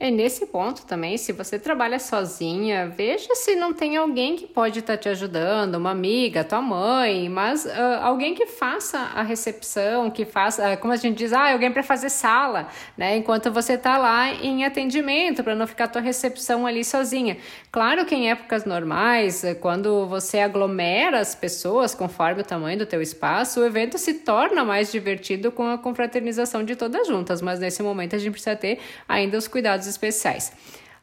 É 0.02 0.10
nesse 0.10 0.46
ponto 0.46 0.86
também, 0.86 1.18
se 1.18 1.34
você 1.34 1.60
trabalha 1.60 2.00
sozinha, 2.00 2.88
veja 2.88 3.36
se 3.36 3.54
não 3.58 3.74
tem 3.74 3.98
alguém 3.98 4.38
que 4.38 4.48
pode 4.48 4.80
estar 4.80 4.94
tá 4.94 4.98
te 4.98 5.10
ajudando, 5.10 5.76
uma 5.76 5.92
amiga, 5.92 6.42
tua 6.42 6.62
mãe, 6.62 7.28
mas 7.28 7.66
uh, 7.66 7.70
alguém 8.02 8.34
que 8.34 8.46
faça 8.46 8.98
a 8.98 9.22
recepção, 9.22 10.10
que 10.10 10.24
faça, 10.24 10.74
uh, 10.74 10.78
como 10.78 10.94
a 10.94 10.96
gente 10.96 11.18
diz, 11.18 11.34
ah, 11.34 11.52
alguém 11.52 11.70
para 11.70 11.84
fazer 11.84 12.10
sala, 12.10 12.70
né? 12.98 13.18
Enquanto 13.18 13.52
você 13.52 13.74
está 13.74 13.98
lá 13.98 14.32
em 14.32 14.64
atendimento, 14.64 15.44
para 15.44 15.54
não 15.54 15.68
ficar 15.68 15.90
tua 15.90 16.02
recepção 16.02 16.66
ali 16.66 16.86
sozinha. 16.86 17.36
Claro 17.70 18.06
que 18.06 18.16
em 18.16 18.32
épocas 18.32 18.64
normais, 18.64 19.44
quando 19.60 20.08
você 20.08 20.40
aglomera 20.40 21.20
as 21.20 21.36
pessoas 21.36 21.94
conforme 21.94 22.40
o 22.40 22.46
tamanho 22.46 22.80
do 22.80 22.86
teu 22.86 23.02
espaço, 23.02 23.60
o 23.60 23.66
evento 23.66 23.98
se 23.98 24.14
torna 24.14 24.64
mais 24.64 24.94
divertido 24.94 25.52
com 25.52 25.68
a 25.68 25.78
confraternização 25.78 26.64
de 26.64 26.78
todas 26.78 27.06
juntas, 27.06 27.42
mas 27.42 27.60
nesse 27.60 27.84
momento 27.84 28.16
a 28.16 28.18
gente 28.18 28.32
precisa 28.32 28.56
ter 28.56 28.80
ainda 29.06 29.38
os 29.38 29.46
cuidados 29.46 29.89
especiais. 29.90 30.52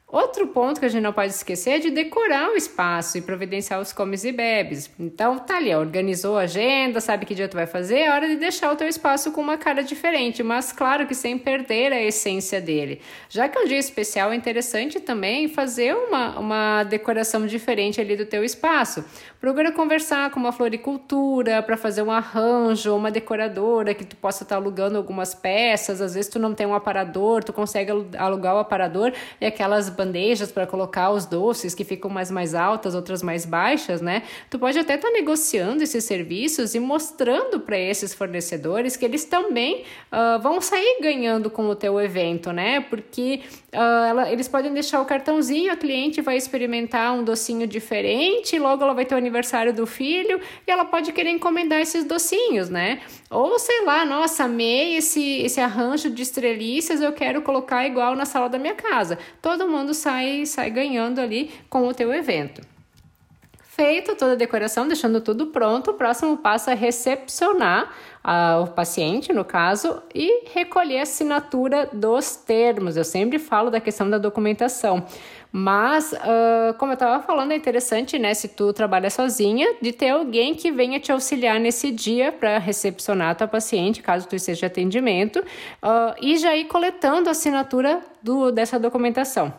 Outro 0.09 0.47
ponto 0.47 0.79
que 0.79 0.87
a 0.87 0.89
gente 0.89 1.03
não 1.03 1.13
pode 1.13 1.33
esquecer 1.33 1.71
é 1.71 1.79
de 1.81 1.91
decorar 1.91 2.51
o 2.51 2.57
espaço 2.57 3.19
e 3.19 3.21
providenciar 3.21 3.81
os 3.81 3.93
comes 3.93 4.23
e 4.23 4.31
bebes. 4.31 4.89
Então, 5.01 5.37
tá 5.37 5.57
ali, 5.57 5.75
organizou 5.75 6.39
a 6.39 6.43
agenda, 6.43 7.01
sabe 7.01 7.27
que 7.27 7.35
dia 7.35 7.49
tu 7.49 7.57
vai 7.57 7.67
fazer, 7.67 7.99
é 7.99 8.13
hora 8.13 8.29
de 8.29 8.37
deixar 8.37 8.73
o 8.73 8.77
teu 8.77 8.87
espaço 8.87 9.33
com 9.33 9.41
uma 9.41 9.59
cara 9.59 9.83
diferente, 9.83 10.45
mas 10.45 10.71
claro 10.71 11.09
que 11.09 11.15
sem 11.15 11.37
perder 11.37 11.93
a 11.93 12.01
essência 12.01 12.61
dele. 12.61 13.01
Já 13.29 13.49
que 13.49 13.59
é 13.59 13.63
um 13.63 13.67
dia 13.67 13.79
especial, 13.79 14.31
é 14.31 14.37
interessante 14.37 15.01
também 15.01 15.49
fazer 15.49 15.93
uma, 15.93 16.39
uma 16.39 16.85
decoração 16.85 17.45
diferente 17.45 18.01
ali 18.01 18.15
do 18.15 18.27
teu 18.27 18.45
espaço. 18.45 19.05
Procura 19.41 19.73
conversar 19.73 20.31
com 20.31 20.39
uma 20.39 20.53
floricultura 20.53 21.63
para 21.63 21.77
fazer 21.77 22.03
um 22.03 22.13
arranjo, 22.13 22.95
uma 22.95 23.11
decoradora 23.11 23.93
que 23.93 24.05
tu 24.05 24.15
possa 24.17 24.45
estar 24.45 24.55
tá 24.55 24.61
alugando 24.61 24.97
algumas 24.97 25.35
peças, 25.35 26.01
às 26.01 26.15
vezes 26.15 26.31
tu 26.31 26.39
não 26.39 26.55
tem 26.55 26.67
um 26.67 26.75
aparador, 26.75 27.43
tu 27.43 27.53
consegue 27.53 27.91
alugar 28.17 28.55
o 28.55 28.59
aparador 28.59 29.13
e 29.41 29.47
aquelas 29.47 29.96
bandejas 29.97 30.53
para 30.53 30.67
colocar 30.67 31.11
os 31.11 31.27
doces 31.27 31.75
que 31.75 31.85
ficam 31.85 32.11
mais 32.11 32.31
mais 32.31 32.55
altas, 32.55 32.95
outras 32.95 33.23
mais 33.23 33.45
baixas, 33.45 34.01
né? 34.01 34.23
Tu 34.51 34.59
pode 34.59 34.79
até 34.79 34.95
estar 34.95 35.09
tá 35.09 35.15
negociando 35.15 35.83
esses 35.83 36.05
serviços 36.05 36.75
e 36.75 36.81
mostrando 36.81 37.61
para 37.61 37.79
esses 37.79 38.15
fornecedores 38.15 38.97
que 38.97 39.05
eles 39.05 39.25
também 39.25 39.85
uh, 40.13 40.41
vão 40.41 40.61
sair 40.61 40.99
ganhando 41.01 41.51
com 41.51 41.67
o 41.69 41.75
teu 41.75 42.01
evento, 42.01 42.53
né? 42.53 42.81
Porque 42.81 43.41
uh, 43.73 44.07
ela, 44.09 44.33
eles 44.33 44.49
podem 44.49 44.73
deixar 44.73 45.01
o 45.01 45.05
cartãozinho, 45.05 45.73
a 45.73 45.77
cliente 45.77 46.21
vai 46.21 46.37
experimentar 46.37 47.15
um 47.15 47.25
docinho 47.25 47.67
diferente, 47.67 48.59
logo 48.59 48.83
ela 48.83 48.95
vai 48.95 49.05
ter 49.05 49.15
o 49.15 49.19
aniversário 49.19 49.73
do 49.73 49.87
filho 49.87 50.41
e 50.67 50.71
ela 50.71 50.85
pode 50.85 51.13
querer 51.13 51.31
encomendar 51.31 51.81
esses 51.81 52.05
docinhos, 52.05 52.69
né? 52.69 53.01
Ou 53.31 53.59
sei 53.59 53.85
lá, 53.85 54.05
nossa, 54.05 54.45
amei 54.45 54.97
esse, 54.97 55.41
esse 55.43 55.61
arranjo 55.61 56.11
de 56.11 56.23
estrelices, 56.23 57.01
eu 57.01 57.13
quero 57.13 57.43
colocar 57.43 57.87
igual 57.87 58.15
na 58.15 58.25
sala 58.25 58.49
da 58.49 58.59
minha 58.59 58.75
casa. 58.75 59.19
Todo 59.43 59.69
mundo 59.69 59.86
sai, 59.95 60.47
sai 60.47 60.71
ganhando 60.71 61.21
ali 61.21 61.51
com 61.69 61.87
o 61.87 61.95
teu 61.95 62.13
evento. 62.13 62.63
Feito 63.77 64.17
toda 64.17 64.33
a 64.33 64.37
decoração, 64.37 64.89
deixando 64.89 65.21
tudo 65.21 65.49
pronto, 65.49 65.91
o 65.91 65.95
próximo 65.95 66.39
passo 66.39 66.71
é 66.71 66.75
recepcionar 66.75 67.93
uh, 68.25 68.63
o 68.63 68.69
paciente, 68.69 69.35
no 69.35 69.45
caso, 69.45 70.03
e 70.15 70.49
recolher 70.51 71.01
a 71.01 71.03
assinatura 71.03 71.91
dos 71.93 72.37
termos. 72.37 72.97
Eu 72.97 73.05
sempre 73.05 73.39
falo 73.39 73.71
da 73.71 73.79
questão 73.79 74.09
da 74.09 74.17
documentação. 74.17 75.07
Mas, 75.59 76.13
uh, 76.13 76.75
como 76.77 76.93
eu 76.93 76.97
estava 76.97 77.23
falando, 77.23 77.51
é 77.51 77.57
interessante, 77.57 78.19
né, 78.19 78.35
se 78.35 78.47
tu 78.47 78.75
trabalha 78.75 79.09
sozinha, 79.09 79.67
de 79.81 79.91
ter 79.91 80.11
alguém 80.11 80.55
que 80.55 80.71
venha 80.71 81.01
te 81.01 81.11
auxiliar 81.11 81.59
nesse 81.59 81.91
dia 81.91 82.31
para 82.31 82.59
recepcionar 82.59 83.31
a 83.31 83.35
tua 83.35 83.49
paciente, 83.49 84.03
caso 84.03 84.29
tu 84.29 84.37
esteja 84.37 84.67
atendimento, 84.67 85.39
uh, 85.39 86.15
e 86.21 86.37
já 86.37 86.55
ir 86.55 86.67
coletando 86.67 87.31
a 87.31 87.33
assinatura 87.33 88.03
do, 88.23 88.53
dessa 88.53 88.79
documentação. 88.79 89.51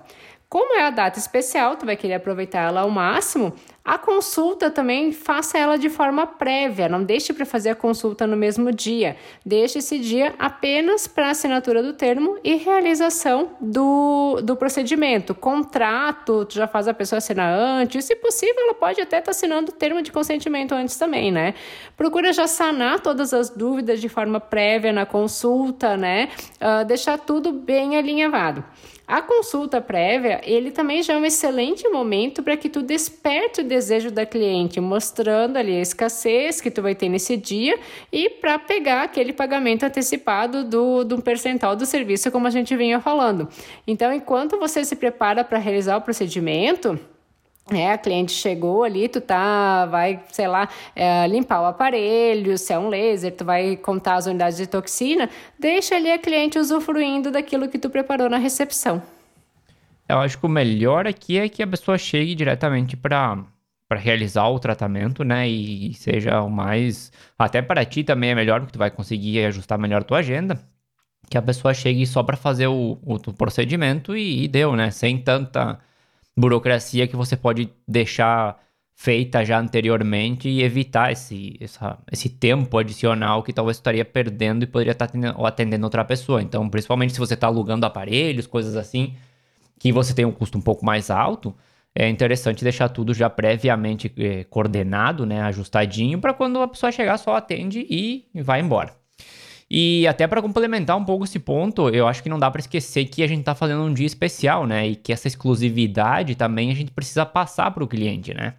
Como 0.49 0.75
é 0.75 0.83
a 0.86 0.89
data 0.89 1.19
especial, 1.19 1.75
tu 1.75 1.86
vai 1.86 1.97
querer 1.97 2.13
aproveitar 2.13 2.69
ela 2.69 2.81
ao 2.81 2.89
máximo, 2.89 3.53
a 3.83 3.97
consulta 3.97 4.71
também 4.71 5.12
faça 5.12 5.57
ela 5.57 5.77
de 5.77 5.89
forma 5.89 6.25
prévia, 6.25 6.88
não 6.88 7.03
deixe 7.03 7.33
para 7.33 7.45
fazer 7.45 7.69
a 7.71 7.75
consulta 7.75 8.25
no 8.25 8.38
mesmo 8.38 8.71
dia. 8.71 9.17
Deixe 9.45 9.79
esse 9.79 9.99
dia 9.99 10.36
apenas 10.39 11.05
para 11.05 11.31
assinatura 11.31 11.83
do 11.83 11.91
termo 11.91 12.38
e 12.45 12.55
realização 12.55 13.51
do, 13.60 14.39
do 14.41 14.55
procedimento. 14.55 15.36
Contrato, 15.36 16.45
tu 16.45 16.55
já 16.55 16.67
faz 16.67 16.88
a 16.88 16.93
pessoa 16.93 17.17
assinar 17.17 17.53
antes, 17.53 18.05
se 18.05 18.15
possível, 18.15 18.63
ela 18.63 18.73
pode 18.73 19.01
até 19.01 19.19
estar 19.19 19.25
tá 19.25 19.31
assinando 19.31 19.71
o 19.71 19.75
termo 19.75 20.01
de 20.01 20.13
consentimento 20.13 20.73
antes 20.73 20.97
também, 20.97 21.29
né? 21.29 21.55
Procura 21.97 22.31
já 22.31 22.47
sanar 22.47 23.01
todas 23.01 23.33
as 23.33 23.49
dúvidas 23.49 23.99
de 23.99 24.07
forma 24.07 24.39
prévia 24.39 24.93
na 24.93 25.05
consulta, 25.05 25.97
né? 25.97 26.29
Uh, 26.55 26.86
deixar 26.86 27.17
tudo 27.17 27.51
bem 27.51 27.97
alinhavado. 27.97 28.63
A 29.08 29.22
consulta 29.22 29.80
prévia, 29.80 30.41
ele 30.43 30.70
também 30.70 31.02
já 31.02 31.13
é 31.13 31.17
um 31.17 31.24
excelente 31.24 31.88
momento 31.88 32.43
para 32.43 32.58
que 32.58 32.67
tu 32.67 32.82
desperte 32.82 33.62
o 33.62 33.63
desejo 33.63 34.12
da 34.12 34.26
cliente, 34.26 34.82
mostrando 34.82 35.56
ali 35.56 35.78
a 35.78 35.82
escassez 35.82 36.60
que 36.60 36.70
tu 36.70 36.82
vai 36.82 36.93
ter 36.93 37.08
nesse 37.08 37.38
dia 37.38 37.80
e 38.12 38.30
para 38.30 38.60
pegar 38.60 39.04
aquele 39.04 39.32
pagamento 39.32 39.84
antecipado 39.84 40.65
do, 40.65 41.06
do 41.06 41.22
percentual 41.22 41.74
do 41.74 41.86
serviço, 41.86 42.30
como 42.30 42.48
a 42.48 42.50
gente 42.50 42.76
vinha 42.76 43.00
falando. 43.00 43.48
Então, 43.88 44.12
enquanto 44.12 44.60
você 44.60 44.84
se 44.84 44.98
prepara 44.98 45.41
para 45.41 45.58
realizar 45.58 45.96
o 45.96 46.02
procedimento, 46.02 47.00
É, 47.71 47.91
a 47.91 47.97
cliente 47.97 48.32
chegou 48.32 48.84
ali, 48.84 49.10
tu 49.10 49.19
tá, 49.19 49.86
vai, 49.88 50.21
sei 50.32 50.47
lá, 50.47 50.69
é, 50.95 51.27
limpar 51.27 51.62
o 51.62 51.65
aparelho, 51.65 52.58
se 52.58 52.71
é 52.71 52.80
um 52.80 52.88
laser, 52.88 53.36
tu 53.36 53.43
vai 53.43 53.75
contar 53.75 54.15
as 54.15 54.25
unidades 54.25 54.58
de 54.58 54.67
toxina, 54.67 55.30
deixa 55.60 55.95
ali 55.95 56.12
a 56.12 56.17
cliente 56.17 56.58
usufruindo 56.58 57.30
daquilo 57.30 57.67
que 57.67 57.77
tu 57.77 57.89
preparou 57.89 58.30
na 58.30 58.38
recepção. 58.38 59.01
Eu 60.08 60.19
acho 60.19 60.38
que 60.38 60.45
o 60.45 60.49
melhor 60.49 61.06
aqui 61.06 61.38
é 61.38 61.49
que 61.49 61.62
a 61.62 61.67
pessoa 61.67 61.97
chegue 61.97 62.34
diretamente 62.36 62.95
para 62.95 63.43
para 63.88 63.99
realizar 63.99 64.47
o 64.49 64.60
tratamento, 64.60 65.23
né? 65.23 65.47
E 65.47 65.93
seja 65.93 66.41
o 66.41 66.49
mais. 66.49 67.12
Até 67.39 67.62
para 67.62 67.86
ti 67.86 68.03
também 68.03 68.32
é 68.32 68.36
melhor, 68.36 68.60
porque 68.60 68.73
tu 68.73 68.80
vai 68.80 68.91
conseguir 68.91 69.45
ajustar 69.45 69.77
melhor 69.80 70.01
a 70.01 70.03
tua 70.03 70.19
agenda. 70.19 70.60
Que 71.30 71.38
a 71.38 71.41
pessoa 71.41 71.73
chegue 71.73 72.06
só 72.06 72.23
para 72.23 72.38
fazer 72.38 72.67
o, 72.67 72.99
o, 73.03 73.34
procedimento 73.34 74.15
e, 74.15 74.43
e, 74.45 74.47
deu, 74.47 74.75
né? 74.75 74.91
Sem 74.91 75.17
tanta 75.17 75.80
burocracia 76.38 77.08
que 77.08 77.15
você 77.15 77.36
pode 77.36 77.69
deixar 77.88 78.62
feita 78.95 79.43
já 79.43 79.60
anteriormente 79.60 80.47
e 80.50 80.63
evitar 80.63 81.12
esse, 81.12 81.56
essa, 81.60 82.00
esse 82.12 82.30
tempo 82.30 82.78
adicional 82.78 83.43
que 83.43 83.54
talvez 83.54 83.78
estaria 83.78 84.06
perdendo 84.06 84.63
e 84.63 84.67
poderia 84.67 84.91
estar 84.91 85.06
atendendo, 85.06 85.45
atendendo 85.45 85.86
outra 85.86 86.06
pessoa. 86.06 86.41
Então, 86.41 86.67
principalmente 86.69 87.13
se 87.13 87.19
você 87.19 87.34
está 87.34 87.47
alugando 87.47 87.86
aparelhos, 87.86 88.47
coisas 88.47 88.76
assim, 88.76 89.15
que 89.80 89.91
você 89.91 90.13
tem 90.13 90.26
um 90.26 90.32
custo 90.32 90.58
um 90.58 90.62
pouco 90.62 90.86
mais 90.86 91.10
alto, 91.12 91.56
é 91.93 92.10
interessante 92.10 92.63
deixar 92.63 92.89
tudo 92.89 93.13
já 93.13 93.30
previamente 93.30 94.12
eh, 94.17 94.43
coordenado, 94.45 95.26
né, 95.26 95.41
ajustadinho, 95.41 96.19
para 96.19 96.34
quando 96.34 96.62
a 96.62 96.67
pessoa 96.67 96.91
chegar 96.91 97.17
só 97.17 97.36
atende 97.36 97.86
e 97.89 98.28
vai 98.43 98.62
embora. 98.62 98.95
E 99.69 100.08
até 100.08 100.25
para 100.27 100.41
complementar 100.41 100.95
um 100.95 101.03
pouco 101.03 101.25
esse 101.25 101.39
ponto, 101.39 101.89
eu 101.89 102.08
acho 102.08 102.23
que 102.23 102.30
não 102.30 102.39
dá 102.39 102.49
para 102.49 102.62
esquecer 102.62 103.06
que 103.06 103.21
a 103.21 103.27
gente 103.27 103.41
está 103.41 103.53
fazendo 103.53 103.84
um 103.84 103.93
dia 103.93 104.06
especial, 104.06 104.65
né? 104.65 104.88
E 104.88 104.95
que 104.95 105.12
essa 105.12 105.27
exclusividade 105.27 106.36
também 106.36 106.71
a 106.71 106.75
gente 106.75 106.91
precisa 106.91 107.25
passar 107.25 107.71
para 107.71 107.84
o 107.84 107.88
cliente, 107.88 108.34
né? 108.34 108.53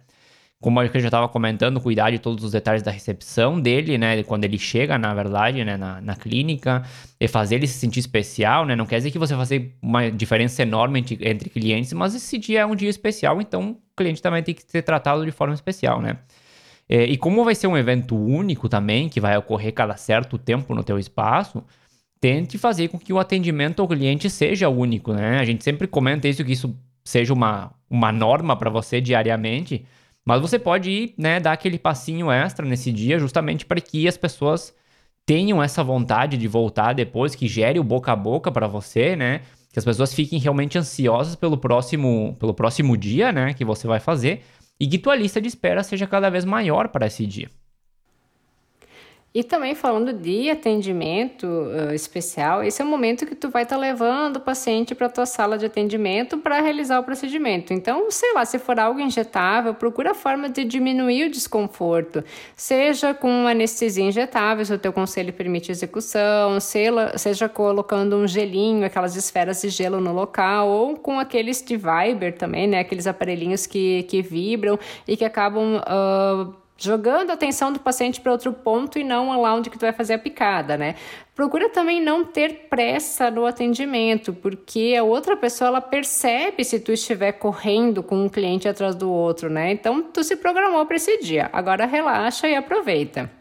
Como 0.61 0.81
eu 0.81 0.99
já 0.99 1.07
estava 1.07 1.27
comentando, 1.29 1.79
cuidar 1.79 2.11
de 2.11 2.19
todos 2.19 2.43
os 2.43 2.51
detalhes 2.51 2.83
da 2.83 2.91
recepção 2.91 3.59
dele, 3.59 3.97
né? 3.97 4.21
Quando 4.23 4.43
ele 4.43 4.59
chega, 4.59 4.97
na 4.99 5.13
verdade, 5.13 5.63
né? 5.63 5.77
Na, 5.77 5.99
na 6.01 6.15
clínica, 6.15 6.83
e 7.19 7.27
fazer 7.27 7.55
ele 7.55 7.65
se 7.67 7.79
sentir 7.79 8.01
especial, 8.01 8.65
né? 8.65 8.75
Não 8.75 8.85
quer 8.85 8.97
dizer 8.97 9.09
que 9.09 9.17
você 9.17 9.35
fazer 9.35 9.75
uma 9.81 10.11
diferença 10.11 10.61
enorme 10.61 10.99
entre, 10.99 11.17
entre 11.27 11.49
clientes, 11.49 11.91
mas 11.93 12.13
esse 12.13 12.37
dia 12.37 12.59
é 12.61 12.65
um 12.65 12.75
dia 12.75 12.89
especial, 12.89 13.41
então 13.41 13.71
o 13.71 13.95
cliente 13.95 14.21
também 14.21 14.43
tem 14.43 14.53
que 14.53 14.61
ser 14.67 14.83
tratado 14.83 15.25
de 15.25 15.31
forma 15.31 15.55
especial, 15.55 16.01
né? 16.01 16.17
É, 16.89 17.03
e 17.05 17.17
como 17.17 17.45
vai 17.45 17.53
ser 17.53 17.67
um 17.67 17.77
evento 17.77 18.17
único 18.17 18.67
também, 18.67 19.07
que 19.07 19.21
vai 19.21 19.37
ocorrer 19.37 19.71
cada 19.71 19.95
certo 19.95 20.39
tempo 20.39 20.73
no 20.73 20.83
teu 20.83 20.97
espaço, 20.97 21.63
tente 22.19 22.57
fazer 22.57 22.87
com 22.89 22.97
que 22.97 23.13
o 23.13 23.19
atendimento 23.19 23.81
ao 23.81 23.87
cliente 23.87 24.27
seja 24.29 24.67
único, 24.69 25.13
né? 25.13 25.37
A 25.39 25.45
gente 25.45 25.63
sempre 25.63 25.87
comenta 25.87 26.27
isso, 26.27 26.43
que 26.43 26.51
isso 26.51 26.75
seja 27.03 27.31
uma, 27.33 27.71
uma 27.89 28.11
norma 28.11 28.55
para 28.55 28.71
você 28.71 28.99
diariamente, 28.99 29.85
mas 30.25 30.41
você 30.41 30.57
pode 30.57 30.89
ir, 30.89 31.13
né, 31.17 31.39
dar 31.39 31.53
aquele 31.53 31.77
passinho 31.79 32.31
extra 32.31 32.65
nesse 32.65 32.91
dia 32.91 33.19
justamente 33.19 33.65
para 33.65 33.79
que 33.79 34.07
as 34.07 34.17
pessoas 34.17 34.73
tenham 35.25 35.61
essa 35.61 35.83
vontade 35.83 36.37
de 36.37 36.47
voltar 36.47 36.93
depois, 36.93 37.35
que 37.35 37.47
gere 37.47 37.79
o 37.79 37.83
boca 37.83 38.11
a 38.11 38.15
boca 38.15 38.51
para 38.51 38.67
você, 38.67 39.15
né? 39.15 39.41
Que 39.71 39.77
as 39.77 39.85
pessoas 39.85 40.11
fiquem 40.13 40.39
realmente 40.39 40.77
ansiosas 40.77 41.35
pelo 41.35 41.55
próximo, 41.55 42.35
pelo 42.39 42.53
próximo 42.53 42.97
dia, 42.97 43.31
né, 43.31 43.53
que 43.53 43.63
você 43.63 43.87
vai 43.87 43.99
fazer 43.99 44.41
e 44.79 44.87
que 44.87 44.97
tua 44.97 45.15
lista 45.15 45.41
de 45.41 45.47
espera 45.47 45.83
seja 45.83 46.07
cada 46.07 46.29
vez 46.29 46.45
maior 46.45 46.89
para 46.89 47.07
esse 47.07 47.25
dia. 47.25 47.49
E 49.31 49.43
também 49.43 49.75
falando 49.75 50.11
de 50.11 50.49
atendimento 50.49 51.45
uh, 51.45 51.93
especial, 51.93 52.63
esse 52.63 52.81
é 52.81 52.85
o 52.85 52.87
momento 52.87 53.27
que 53.27 53.35
tu 53.35 53.47
vai 53.49 53.61
estar 53.61 53.75
tá 53.75 53.81
levando 53.81 54.37
o 54.37 54.39
paciente 54.39 54.95
para 54.95 55.05
a 55.05 55.09
tua 55.09 55.27
sala 55.27 55.55
de 55.55 55.67
atendimento 55.67 56.39
para 56.39 56.59
realizar 56.59 56.99
o 56.99 57.03
procedimento. 57.03 57.71
Então, 57.71 58.09
sei 58.09 58.33
lá, 58.33 58.43
se 58.43 58.57
for 58.57 58.79
algo 58.79 58.99
injetável, 58.99 59.75
procura 59.75 60.11
a 60.11 60.13
forma 60.15 60.49
de 60.49 60.65
diminuir 60.65 61.27
o 61.27 61.29
desconforto, 61.29 62.23
seja 62.55 63.13
com 63.13 63.45
anestesia 63.45 64.03
injetável, 64.03 64.65
se 64.65 64.73
o 64.73 64.79
teu 64.79 64.91
conselho 64.91 65.31
permite 65.31 65.71
execução, 65.71 66.57
seja 66.59 67.47
colocando 67.47 68.15
um 68.15 68.27
gelinho, 68.27 68.83
aquelas 68.83 69.15
esferas 69.15 69.61
de 69.61 69.69
gelo 69.69 70.01
no 70.01 70.11
local, 70.11 70.67
ou 70.69 70.97
com 70.97 71.19
aqueles 71.19 71.61
de 71.61 71.77
Viber 71.77 72.35
também, 72.35 72.67
né, 72.67 72.79
aqueles 72.79 73.05
aparelhinhos 73.05 73.67
que, 73.67 74.03
que 74.03 74.23
vibram 74.23 74.79
e 75.07 75.15
que 75.15 75.23
acabam 75.23 75.77
uh, 75.77 76.68
jogando 76.79 77.29
a 77.31 77.33
atenção 77.33 77.71
do 77.71 77.79
paciente 77.79 78.21
para 78.21 78.31
outro 78.31 78.53
ponto 78.53 78.97
e 78.97 79.03
não 79.03 79.39
lá 79.41 79.53
onde 79.53 79.69
que 79.69 79.77
tu 79.77 79.81
vai 79.81 79.93
fazer 79.93 80.13
a 80.13 80.19
picada, 80.19 80.77
né? 80.77 80.95
Procura 81.35 81.69
também 81.69 82.01
não 82.01 82.25
ter 82.25 82.67
pressa 82.69 83.31
no 83.31 83.45
atendimento, 83.45 84.33
porque 84.33 84.95
a 84.97 85.03
outra 85.03 85.37
pessoa 85.37 85.69
ela 85.69 85.81
percebe 85.81 86.63
se 86.63 86.79
tu 86.79 86.91
estiver 86.91 87.33
correndo 87.33 88.03
com 88.03 88.15
um 88.15 88.29
cliente 88.29 88.67
atrás 88.67 88.95
do 88.95 89.11
outro, 89.11 89.49
né? 89.49 89.71
Então 89.71 90.01
tu 90.01 90.23
se 90.23 90.35
programou 90.35 90.85
para 90.85 90.97
esse 90.97 91.19
dia. 91.19 91.49
Agora 91.53 91.85
relaxa 91.85 92.47
e 92.49 92.55
aproveita. 92.55 93.38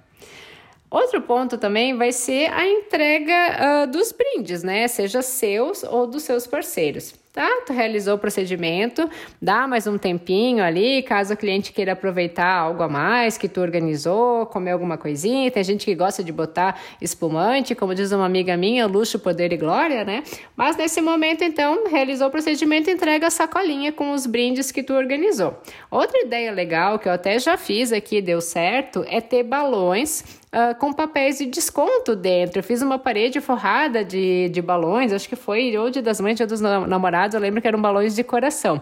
Outro 0.90 1.20
ponto 1.20 1.58
também 1.58 1.96
vai 1.96 2.12
ser 2.12 2.50
a 2.52 2.66
entrega 2.66 3.84
uh, 3.84 3.86
dos 3.90 4.12
brindes, 4.12 4.62
né? 4.62 4.88
Seja 4.88 5.20
seus 5.22 5.82
ou 5.82 6.06
dos 6.06 6.22
seus 6.22 6.46
parceiros 6.46 7.14
tá? 7.38 7.62
Tu 7.64 7.72
realizou 7.72 8.16
o 8.16 8.18
procedimento, 8.18 9.08
dá 9.40 9.64
mais 9.68 9.86
um 9.86 9.96
tempinho 9.96 10.60
ali, 10.60 11.04
caso 11.04 11.34
o 11.34 11.36
cliente 11.36 11.72
queira 11.72 11.92
aproveitar 11.92 12.52
algo 12.52 12.82
a 12.82 12.88
mais 12.88 13.38
que 13.38 13.48
tu 13.48 13.60
organizou, 13.60 14.44
comer 14.46 14.72
alguma 14.72 14.98
coisinha. 14.98 15.48
Tem 15.48 15.62
gente 15.62 15.84
que 15.84 15.94
gosta 15.94 16.24
de 16.24 16.32
botar 16.32 16.80
espumante, 17.00 17.76
como 17.76 17.94
diz 17.94 18.10
uma 18.10 18.26
amiga 18.26 18.56
minha, 18.56 18.88
luxo, 18.88 19.20
poder 19.20 19.52
e 19.52 19.56
glória, 19.56 20.04
né? 20.04 20.24
Mas 20.56 20.76
nesse 20.76 21.00
momento, 21.00 21.44
então, 21.44 21.86
realizou 21.88 22.26
o 22.26 22.30
procedimento, 22.30 22.90
entrega 22.90 23.28
a 23.28 23.30
sacolinha 23.30 23.92
com 23.92 24.10
os 24.10 24.26
brindes 24.26 24.72
que 24.72 24.82
tu 24.82 24.92
organizou. 24.94 25.56
Outra 25.92 26.18
ideia 26.18 26.50
legal 26.50 26.98
que 26.98 27.08
eu 27.08 27.12
até 27.12 27.38
já 27.38 27.56
fiz 27.56 27.92
aqui, 27.92 28.20
deu 28.20 28.40
certo, 28.40 29.04
é 29.06 29.20
ter 29.20 29.44
balões 29.44 30.37
Uh, 30.48 30.74
com 30.78 30.94
papéis 30.94 31.36
de 31.36 31.44
desconto 31.44 32.16
dentro. 32.16 32.60
Eu 32.60 32.62
fiz 32.62 32.80
uma 32.80 32.98
parede 32.98 33.38
forrada 33.38 34.02
de, 34.02 34.48
de 34.48 34.62
balões, 34.62 35.12
acho 35.12 35.28
que 35.28 35.36
foi 35.36 35.76
ou 35.76 35.90
de 35.90 36.00
das 36.00 36.20
mães 36.22 36.40
ou 36.40 36.46
dos 36.46 36.60
namorados, 36.60 37.34
eu 37.34 37.40
lembro 37.40 37.60
que 37.60 37.68
eram 37.68 37.80
balões 37.80 38.14
de 38.14 38.24
coração. 38.24 38.80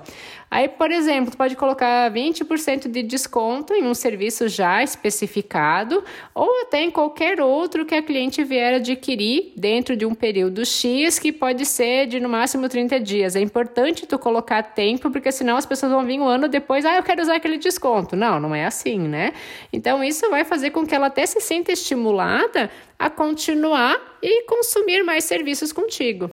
Aí, 0.48 0.68
por 0.68 0.92
exemplo, 0.92 1.32
tu 1.32 1.36
pode 1.36 1.56
colocar 1.56 2.10
20% 2.12 2.88
de 2.88 3.02
desconto 3.02 3.74
em 3.74 3.84
um 3.84 3.94
serviço 3.94 4.46
já 4.48 4.82
especificado 4.82 6.04
ou 6.32 6.62
até 6.62 6.82
em 6.82 6.90
qualquer 6.90 7.40
outro 7.40 7.84
que 7.84 7.94
a 7.94 8.02
cliente 8.02 8.44
vier 8.44 8.74
adquirir 8.74 9.52
dentro 9.56 9.96
de 9.96 10.06
um 10.06 10.14
período 10.14 10.64
X, 10.64 11.18
que 11.18 11.32
pode 11.32 11.66
ser 11.66 12.06
de 12.06 12.20
no 12.20 12.28
máximo 12.28 12.68
30 12.68 13.00
dias. 13.00 13.34
É 13.34 13.40
importante 13.40 14.06
tu 14.06 14.18
colocar 14.18 14.62
tempo, 14.62 15.10
porque 15.10 15.32
senão 15.32 15.56
as 15.56 15.66
pessoas 15.66 15.90
vão 15.90 16.06
vir 16.06 16.20
um 16.20 16.28
ano 16.28 16.46
depois, 16.48 16.84
ah, 16.84 16.94
eu 16.94 17.02
quero 17.02 17.22
usar 17.22 17.36
aquele 17.36 17.58
desconto. 17.58 18.14
Não, 18.14 18.38
não 18.38 18.54
é 18.54 18.66
assim, 18.66 19.00
né? 19.00 19.32
Então, 19.72 20.02
isso 20.02 20.30
vai 20.30 20.44
fazer 20.44 20.70
com 20.70 20.86
que 20.86 20.94
ela 20.94 21.08
até 21.08 21.26
se 21.26 21.40
sinta 21.40 21.72
estimulada 21.72 22.70
a 22.96 23.10
continuar 23.10 24.00
e 24.22 24.44
consumir 24.44 25.02
mais 25.02 25.24
serviços 25.24 25.72
contigo. 25.72 26.28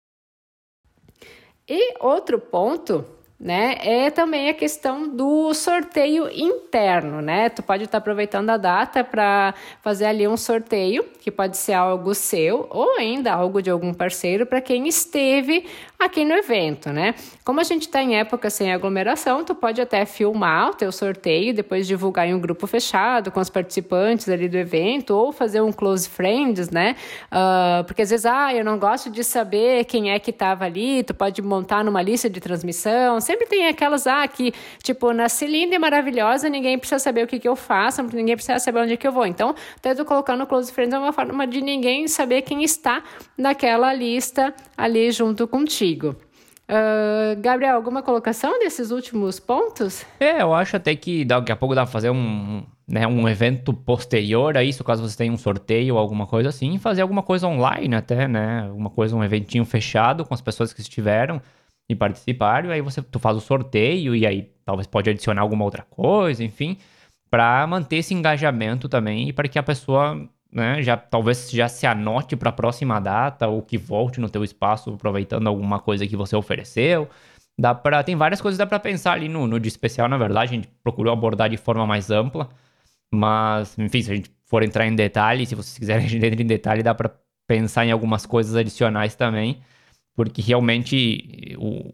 E 1.67 1.95
outro 1.99 2.39
ponto 2.39 3.05
né? 3.43 3.75
É 3.81 4.09
também 4.09 4.47
a 4.47 4.53
questão 4.53 5.05
do 5.05 5.53
sorteio 5.53 6.29
interno, 6.31 7.21
né? 7.21 7.49
Tu 7.49 7.61
pode 7.61 7.83
estar 7.83 7.97
aproveitando 7.97 8.49
a 8.49 8.55
data 8.55 9.03
para 9.03 9.53
fazer 9.81 10.05
ali 10.05 10.25
um 10.25 10.37
sorteio, 10.37 11.03
que 11.19 11.29
pode 11.29 11.57
ser 11.57 11.73
algo 11.73 12.15
seu 12.15 12.65
ou 12.69 12.95
ainda 12.97 13.33
algo 13.33 13.61
de 13.61 13.69
algum 13.69 13.93
parceiro 13.93 14.45
para 14.45 14.61
quem 14.61 14.87
esteve 14.87 15.65
aqui 16.05 16.25
no 16.25 16.33
evento, 16.33 16.91
né? 16.91 17.15
Como 17.43 17.59
a 17.59 17.63
gente 17.63 17.83
está 17.83 18.01
em 18.01 18.17
época 18.17 18.49
sem 18.49 18.71
aglomeração, 18.71 19.43
tu 19.43 19.53
pode 19.53 19.81
até 19.81 20.05
filmar 20.05 20.69
o 20.69 20.73
teu 20.73 20.91
sorteio, 20.91 21.53
depois 21.53 21.85
divulgar 21.85 22.27
em 22.27 22.33
um 22.33 22.39
grupo 22.39 22.65
fechado 22.67 23.31
com 23.31 23.39
os 23.39 23.49
participantes 23.49 24.29
ali 24.29 24.47
do 24.47 24.57
evento, 24.57 25.11
ou 25.11 25.31
fazer 25.31 25.61
um 25.61 25.71
close 25.71 26.07
friends, 26.07 26.69
né? 26.69 26.95
Uh, 27.25 27.83
porque 27.85 28.01
às 28.01 28.09
vezes, 28.09 28.25
ah, 28.25 28.53
eu 28.53 28.63
não 28.63 28.79
gosto 28.79 29.09
de 29.09 29.23
saber 29.23 29.85
quem 29.85 30.11
é 30.11 30.19
que 30.19 30.31
estava 30.31 30.65
ali, 30.65 31.03
tu 31.03 31.13
pode 31.13 31.41
montar 31.41 31.83
numa 31.83 32.01
lista 32.01 32.29
de 32.29 32.39
transmissão, 32.39 33.19
sempre 33.19 33.45
tem 33.45 33.67
aquelas, 33.67 34.07
ah, 34.07 34.27
que, 34.27 34.53
tipo, 34.81 35.11
nasci 35.13 35.45
linda 35.45 35.75
e 35.75 35.79
maravilhosa, 35.79 36.49
ninguém 36.49 36.77
precisa 36.77 36.99
saber 36.99 37.25
o 37.25 37.27
que, 37.27 37.39
que 37.39 37.47
eu 37.47 37.55
faço, 37.55 38.01
ninguém 38.03 38.35
precisa 38.35 38.59
saber 38.59 38.79
onde 38.79 38.93
é 38.93 38.97
que 38.97 39.07
eu 39.07 39.11
vou. 39.11 39.25
Então, 39.25 39.55
até 39.75 39.93
tu 39.93 40.05
colocar 40.05 40.35
no 40.35 40.47
close 40.47 40.71
friends 40.71 40.93
é 40.93 40.97
uma 40.97 41.13
forma 41.13 41.45
de 41.45 41.61
ninguém 41.61 42.07
saber 42.07 42.41
quem 42.41 42.63
está 42.63 43.03
naquela 43.37 43.93
lista 43.93 44.53
ali 44.77 45.11
junto 45.11 45.47
contigo. 45.47 45.92
Uh, 46.01 47.39
Gabriel, 47.41 47.75
alguma 47.75 48.01
colocação 48.01 48.57
desses 48.59 48.89
últimos 48.89 49.39
pontos? 49.39 50.05
É, 50.19 50.41
eu 50.41 50.53
acho 50.53 50.75
até 50.77 50.95
que 50.95 51.25
daqui 51.25 51.51
a 51.51 51.55
pouco 51.55 51.75
dá 51.75 51.83
pra 51.83 51.91
fazer 51.91 52.09
um, 52.09 52.63
né, 52.87 53.05
um 53.05 53.27
evento 53.27 53.73
posterior 53.73 54.57
a 54.57 54.63
isso, 54.63 54.83
caso 54.83 55.07
você 55.07 55.17
tenha 55.17 55.31
um 55.31 55.37
sorteio 55.37 55.95
ou 55.95 55.99
alguma 55.99 56.25
coisa 56.25 56.49
assim, 56.49 56.77
fazer 56.77 57.01
alguma 57.01 57.21
coisa 57.21 57.47
online 57.47 57.95
até, 57.95 58.27
né? 58.27 58.63
Alguma 58.63 58.89
coisa, 58.89 59.15
um 59.15 59.23
eventinho 59.23 59.65
fechado 59.65 60.25
com 60.25 60.33
as 60.33 60.41
pessoas 60.41 60.71
que 60.71 60.81
estiveram 60.81 61.41
e 61.89 61.95
participaram, 61.95 62.69
e 62.69 62.73
aí 62.73 62.81
você 62.81 63.01
tu 63.01 63.19
faz 63.19 63.35
o 63.35 63.41
sorteio 63.41 64.15
e 64.15 64.25
aí 64.25 64.49
talvez 64.65 64.87
pode 64.87 65.09
adicionar 65.09 65.41
alguma 65.41 65.65
outra 65.65 65.83
coisa, 65.83 66.43
enfim, 66.43 66.77
para 67.29 67.65
manter 67.67 67.97
esse 67.97 68.13
engajamento 68.13 68.87
também 68.87 69.27
e 69.29 69.33
para 69.33 69.49
que 69.49 69.59
a 69.59 69.63
pessoa 69.63 70.29
né? 70.53 70.81
Já 70.83 70.95
talvez 70.95 71.49
já 71.51 71.67
se 71.67 71.85
anote 71.87 72.35
para 72.35 72.49
a 72.49 72.53
próxima 72.53 72.99
data 72.99 73.47
ou 73.47 73.61
que 73.61 73.77
volte 73.77 74.19
no 74.19 74.29
teu 74.29 74.43
espaço 74.43 74.91
aproveitando 74.91 75.47
alguma 75.47 75.79
coisa 75.79 76.05
que 76.07 76.15
você 76.15 76.35
ofereceu. 76.35 77.09
dá 77.57 77.73
pra, 77.75 78.03
tem 78.03 78.15
várias 78.15 78.41
coisas 78.41 78.57
dá 78.57 78.65
pra 78.67 78.79
pensar 78.79 79.13
ali 79.13 79.27
no, 79.29 79.47
no 79.47 79.59
dia 79.59 79.69
especial, 79.69 80.07
na 80.09 80.17
verdade, 80.17 80.51
a 80.51 80.55
gente 80.55 80.69
procurou 80.83 81.13
abordar 81.13 81.49
de 81.49 81.57
forma 81.57 81.85
mais 81.87 82.11
ampla, 82.11 82.49
mas, 83.13 83.77
enfim, 83.79 84.01
se 84.01 84.11
a 84.11 84.15
gente 84.15 84.31
for 84.45 84.63
entrar 84.63 84.87
em 84.87 84.95
detalhe, 84.95 85.45
se 85.45 85.55
vocês 85.55 85.77
quiserem 85.77 86.05
a 86.07 86.09
gente 86.09 86.25
entre 86.25 86.43
em 86.43 86.47
detalhe, 86.47 86.83
dá 86.83 86.95
pra 86.95 87.11
pensar 87.47 87.85
em 87.85 87.91
algumas 87.91 88.25
coisas 88.25 88.55
adicionais 88.55 89.15
também, 89.15 89.61
porque 90.15 90.41
realmente 90.41 91.55
o, 91.59 91.93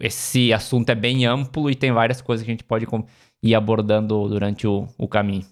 esse 0.00 0.52
assunto 0.52 0.90
é 0.90 0.94
bem 0.94 1.26
amplo 1.26 1.70
e 1.70 1.74
tem 1.74 1.92
várias 1.92 2.20
coisas 2.20 2.44
que 2.44 2.50
a 2.50 2.54
gente 2.54 2.64
pode 2.64 2.86
ir 3.42 3.54
abordando 3.54 4.28
durante 4.28 4.66
o, 4.66 4.88
o 4.98 5.08
caminho. 5.08 5.46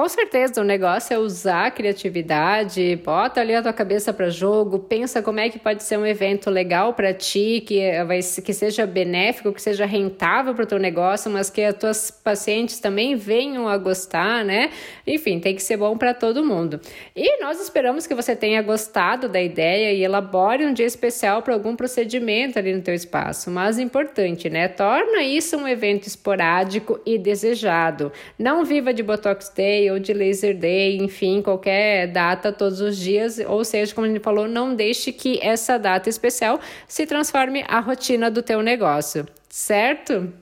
Com 0.00 0.08
certeza, 0.08 0.62
o 0.62 0.64
negócio 0.64 1.12
é 1.12 1.18
usar 1.18 1.66
a 1.66 1.70
criatividade, 1.70 2.96
bota 3.04 3.42
ali 3.42 3.54
a 3.54 3.60
tua 3.60 3.74
cabeça 3.74 4.14
para 4.14 4.30
jogo, 4.30 4.78
pensa 4.78 5.20
como 5.20 5.40
é 5.40 5.50
que 5.50 5.58
pode 5.58 5.82
ser 5.82 5.98
um 5.98 6.06
evento 6.06 6.48
legal 6.48 6.94
para 6.94 7.12
ti, 7.12 7.62
que, 7.66 7.82
vai, 8.04 8.20
que 8.20 8.54
seja 8.54 8.86
benéfico, 8.86 9.52
que 9.52 9.60
seja 9.60 9.84
rentável 9.84 10.54
para 10.54 10.64
o 10.64 10.66
teu 10.66 10.78
negócio, 10.78 11.30
mas 11.30 11.50
que 11.50 11.62
as 11.62 11.74
tuas 11.74 12.10
pacientes 12.10 12.80
também 12.80 13.14
venham 13.14 13.68
a 13.68 13.76
gostar, 13.76 14.42
né? 14.42 14.70
Enfim, 15.06 15.38
tem 15.38 15.54
que 15.54 15.62
ser 15.62 15.76
bom 15.76 15.98
para 15.98 16.14
todo 16.14 16.42
mundo. 16.42 16.80
E 17.14 17.38
nós 17.42 17.60
esperamos 17.60 18.06
que 18.06 18.14
você 18.14 18.34
tenha 18.34 18.62
gostado 18.62 19.28
da 19.28 19.42
ideia 19.42 19.92
e 19.92 20.02
elabore 20.02 20.64
um 20.64 20.72
dia 20.72 20.86
especial 20.86 21.42
para 21.42 21.52
algum 21.52 21.76
procedimento 21.76 22.58
ali 22.58 22.72
no 22.72 22.80
teu 22.80 22.94
espaço. 22.94 23.50
Mas 23.50 23.78
importante, 23.78 24.48
né? 24.48 24.66
Torna 24.66 25.22
isso 25.22 25.58
um 25.58 25.68
evento 25.68 26.06
esporádico 26.06 26.98
e 27.04 27.18
desejado. 27.18 28.10
Não 28.38 28.64
viva 28.64 28.94
de 28.94 29.02
Botox 29.02 29.52
Day 29.54 29.89
ou 29.90 29.98
de 29.98 30.12
Laser 30.12 30.56
Day, 30.56 30.98
enfim, 30.98 31.42
qualquer 31.42 32.06
data 32.08 32.52
todos 32.52 32.80
os 32.80 32.96
dias, 32.96 33.38
ou 33.46 33.64
seja, 33.64 33.94
como 33.94 34.06
gente 34.06 34.20
falou, 34.20 34.48
não 34.48 34.74
deixe 34.74 35.12
que 35.12 35.38
essa 35.42 35.78
data 35.78 36.08
especial 36.08 36.60
se 36.86 37.06
transforme 37.06 37.64
a 37.68 37.80
rotina 37.80 38.30
do 38.30 38.42
teu 38.42 38.62
negócio, 38.62 39.26
certo? 39.48 40.32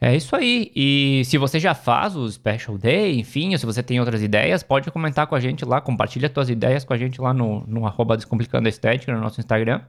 É 0.00 0.14
isso 0.14 0.36
aí. 0.36 0.70
E 0.76 1.22
se 1.24 1.38
você 1.38 1.58
já 1.58 1.74
faz 1.74 2.16
o 2.16 2.30
Special 2.30 2.76
Day, 2.76 3.18
enfim, 3.18 3.52
ou 3.52 3.58
se 3.58 3.64
você 3.64 3.82
tem 3.82 3.98
outras 3.98 4.22
ideias, 4.22 4.62
pode 4.62 4.90
comentar 4.90 5.26
com 5.26 5.34
a 5.34 5.40
gente 5.40 5.64
lá, 5.64 5.80
compartilha 5.80 6.30
suas 6.32 6.50
ideias 6.50 6.84
com 6.84 6.92
a 6.92 6.98
gente 6.98 7.20
lá 7.20 7.32
no, 7.32 7.64
no 7.66 7.86
arroba 7.86 8.16
Descomplicando 8.16 8.66
a 8.66 8.68
Estética, 8.68 9.12
no 9.12 9.20
nosso 9.20 9.40
Instagram. 9.40 9.80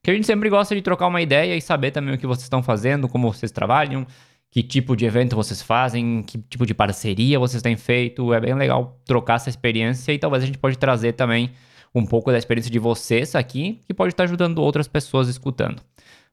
Que 0.00 0.12
a 0.12 0.14
gente 0.14 0.26
sempre 0.26 0.48
gosta 0.48 0.74
de 0.76 0.80
trocar 0.80 1.08
uma 1.08 1.20
ideia 1.20 1.56
e 1.56 1.60
saber 1.60 1.90
também 1.90 2.14
o 2.14 2.18
que 2.18 2.26
vocês 2.26 2.44
estão 2.44 2.62
fazendo, 2.62 3.08
como 3.08 3.32
vocês 3.32 3.50
trabalham, 3.50 4.06
que 4.50 4.62
tipo 4.62 4.96
de 4.96 5.04
evento 5.04 5.36
vocês 5.36 5.60
fazem, 5.60 6.22
que 6.22 6.38
tipo 6.38 6.64
de 6.64 6.74
parceria 6.74 7.38
vocês 7.38 7.62
têm 7.62 7.76
feito. 7.76 8.32
É 8.32 8.40
bem 8.40 8.54
legal 8.54 9.00
trocar 9.04 9.34
essa 9.34 9.48
experiência 9.48 10.12
e 10.12 10.18
talvez 10.18 10.42
a 10.42 10.46
gente 10.46 10.58
pode 10.58 10.78
trazer 10.78 11.12
também 11.12 11.52
um 11.94 12.04
pouco 12.04 12.30
da 12.30 12.38
experiência 12.38 12.70
de 12.70 12.78
vocês 12.78 13.34
aqui, 13.34 13.80
que 13.86 13.94
pode 13.94 14.12
estar 14.12 14.24
ajudando 14.24 14.58
outras 14.58 14.88
pessoas 14.88 15.28
escutando. 15.28 15.82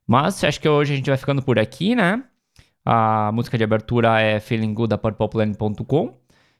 Mas 0.07 0.43
acho 0.43 0.59
que 0.61 0.69
hoje 0.69 0.93
a 0.93 0.95
gente 0.95 1.09
vai 1.09 1.17
ficando 1.17 1.41
por 1.41 1.57
aqui, 1.57 1.95
né? 1.95 2.23
A 2.85 3.31
música 3.31 3.57
de 3.57 3.63
abertura 3.63 4.21
é 4.21 4.39
Feeling 4.39 4.73
Good 4.73 4.89
da 4.89 4.97
purpleplanet.com. 4.97 6.13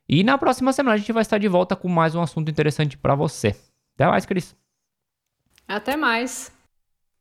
E 0.08 0.24
na 0.24 0.38
próxima 0.38 0.74
semana 0.74 0.96
a 0.96 0.98
gente 0.98 1.12
vai 1.12 1.22
estar 1.22 1.38
de 1.38 1.48
volta 1.48 1.76
com 1.76 1.88
mais 1.88 2.16
um 2.16 2.22
assunto 2.22 2.50
interessante 2.50 2.98
para 2.98 3.16
você. 3.16 3.56
Até 3.96 4.08
mais, 4.08 4.26
Cris. 4.26 4.56
Até 5.68 5.96
mais. 5.96 6.55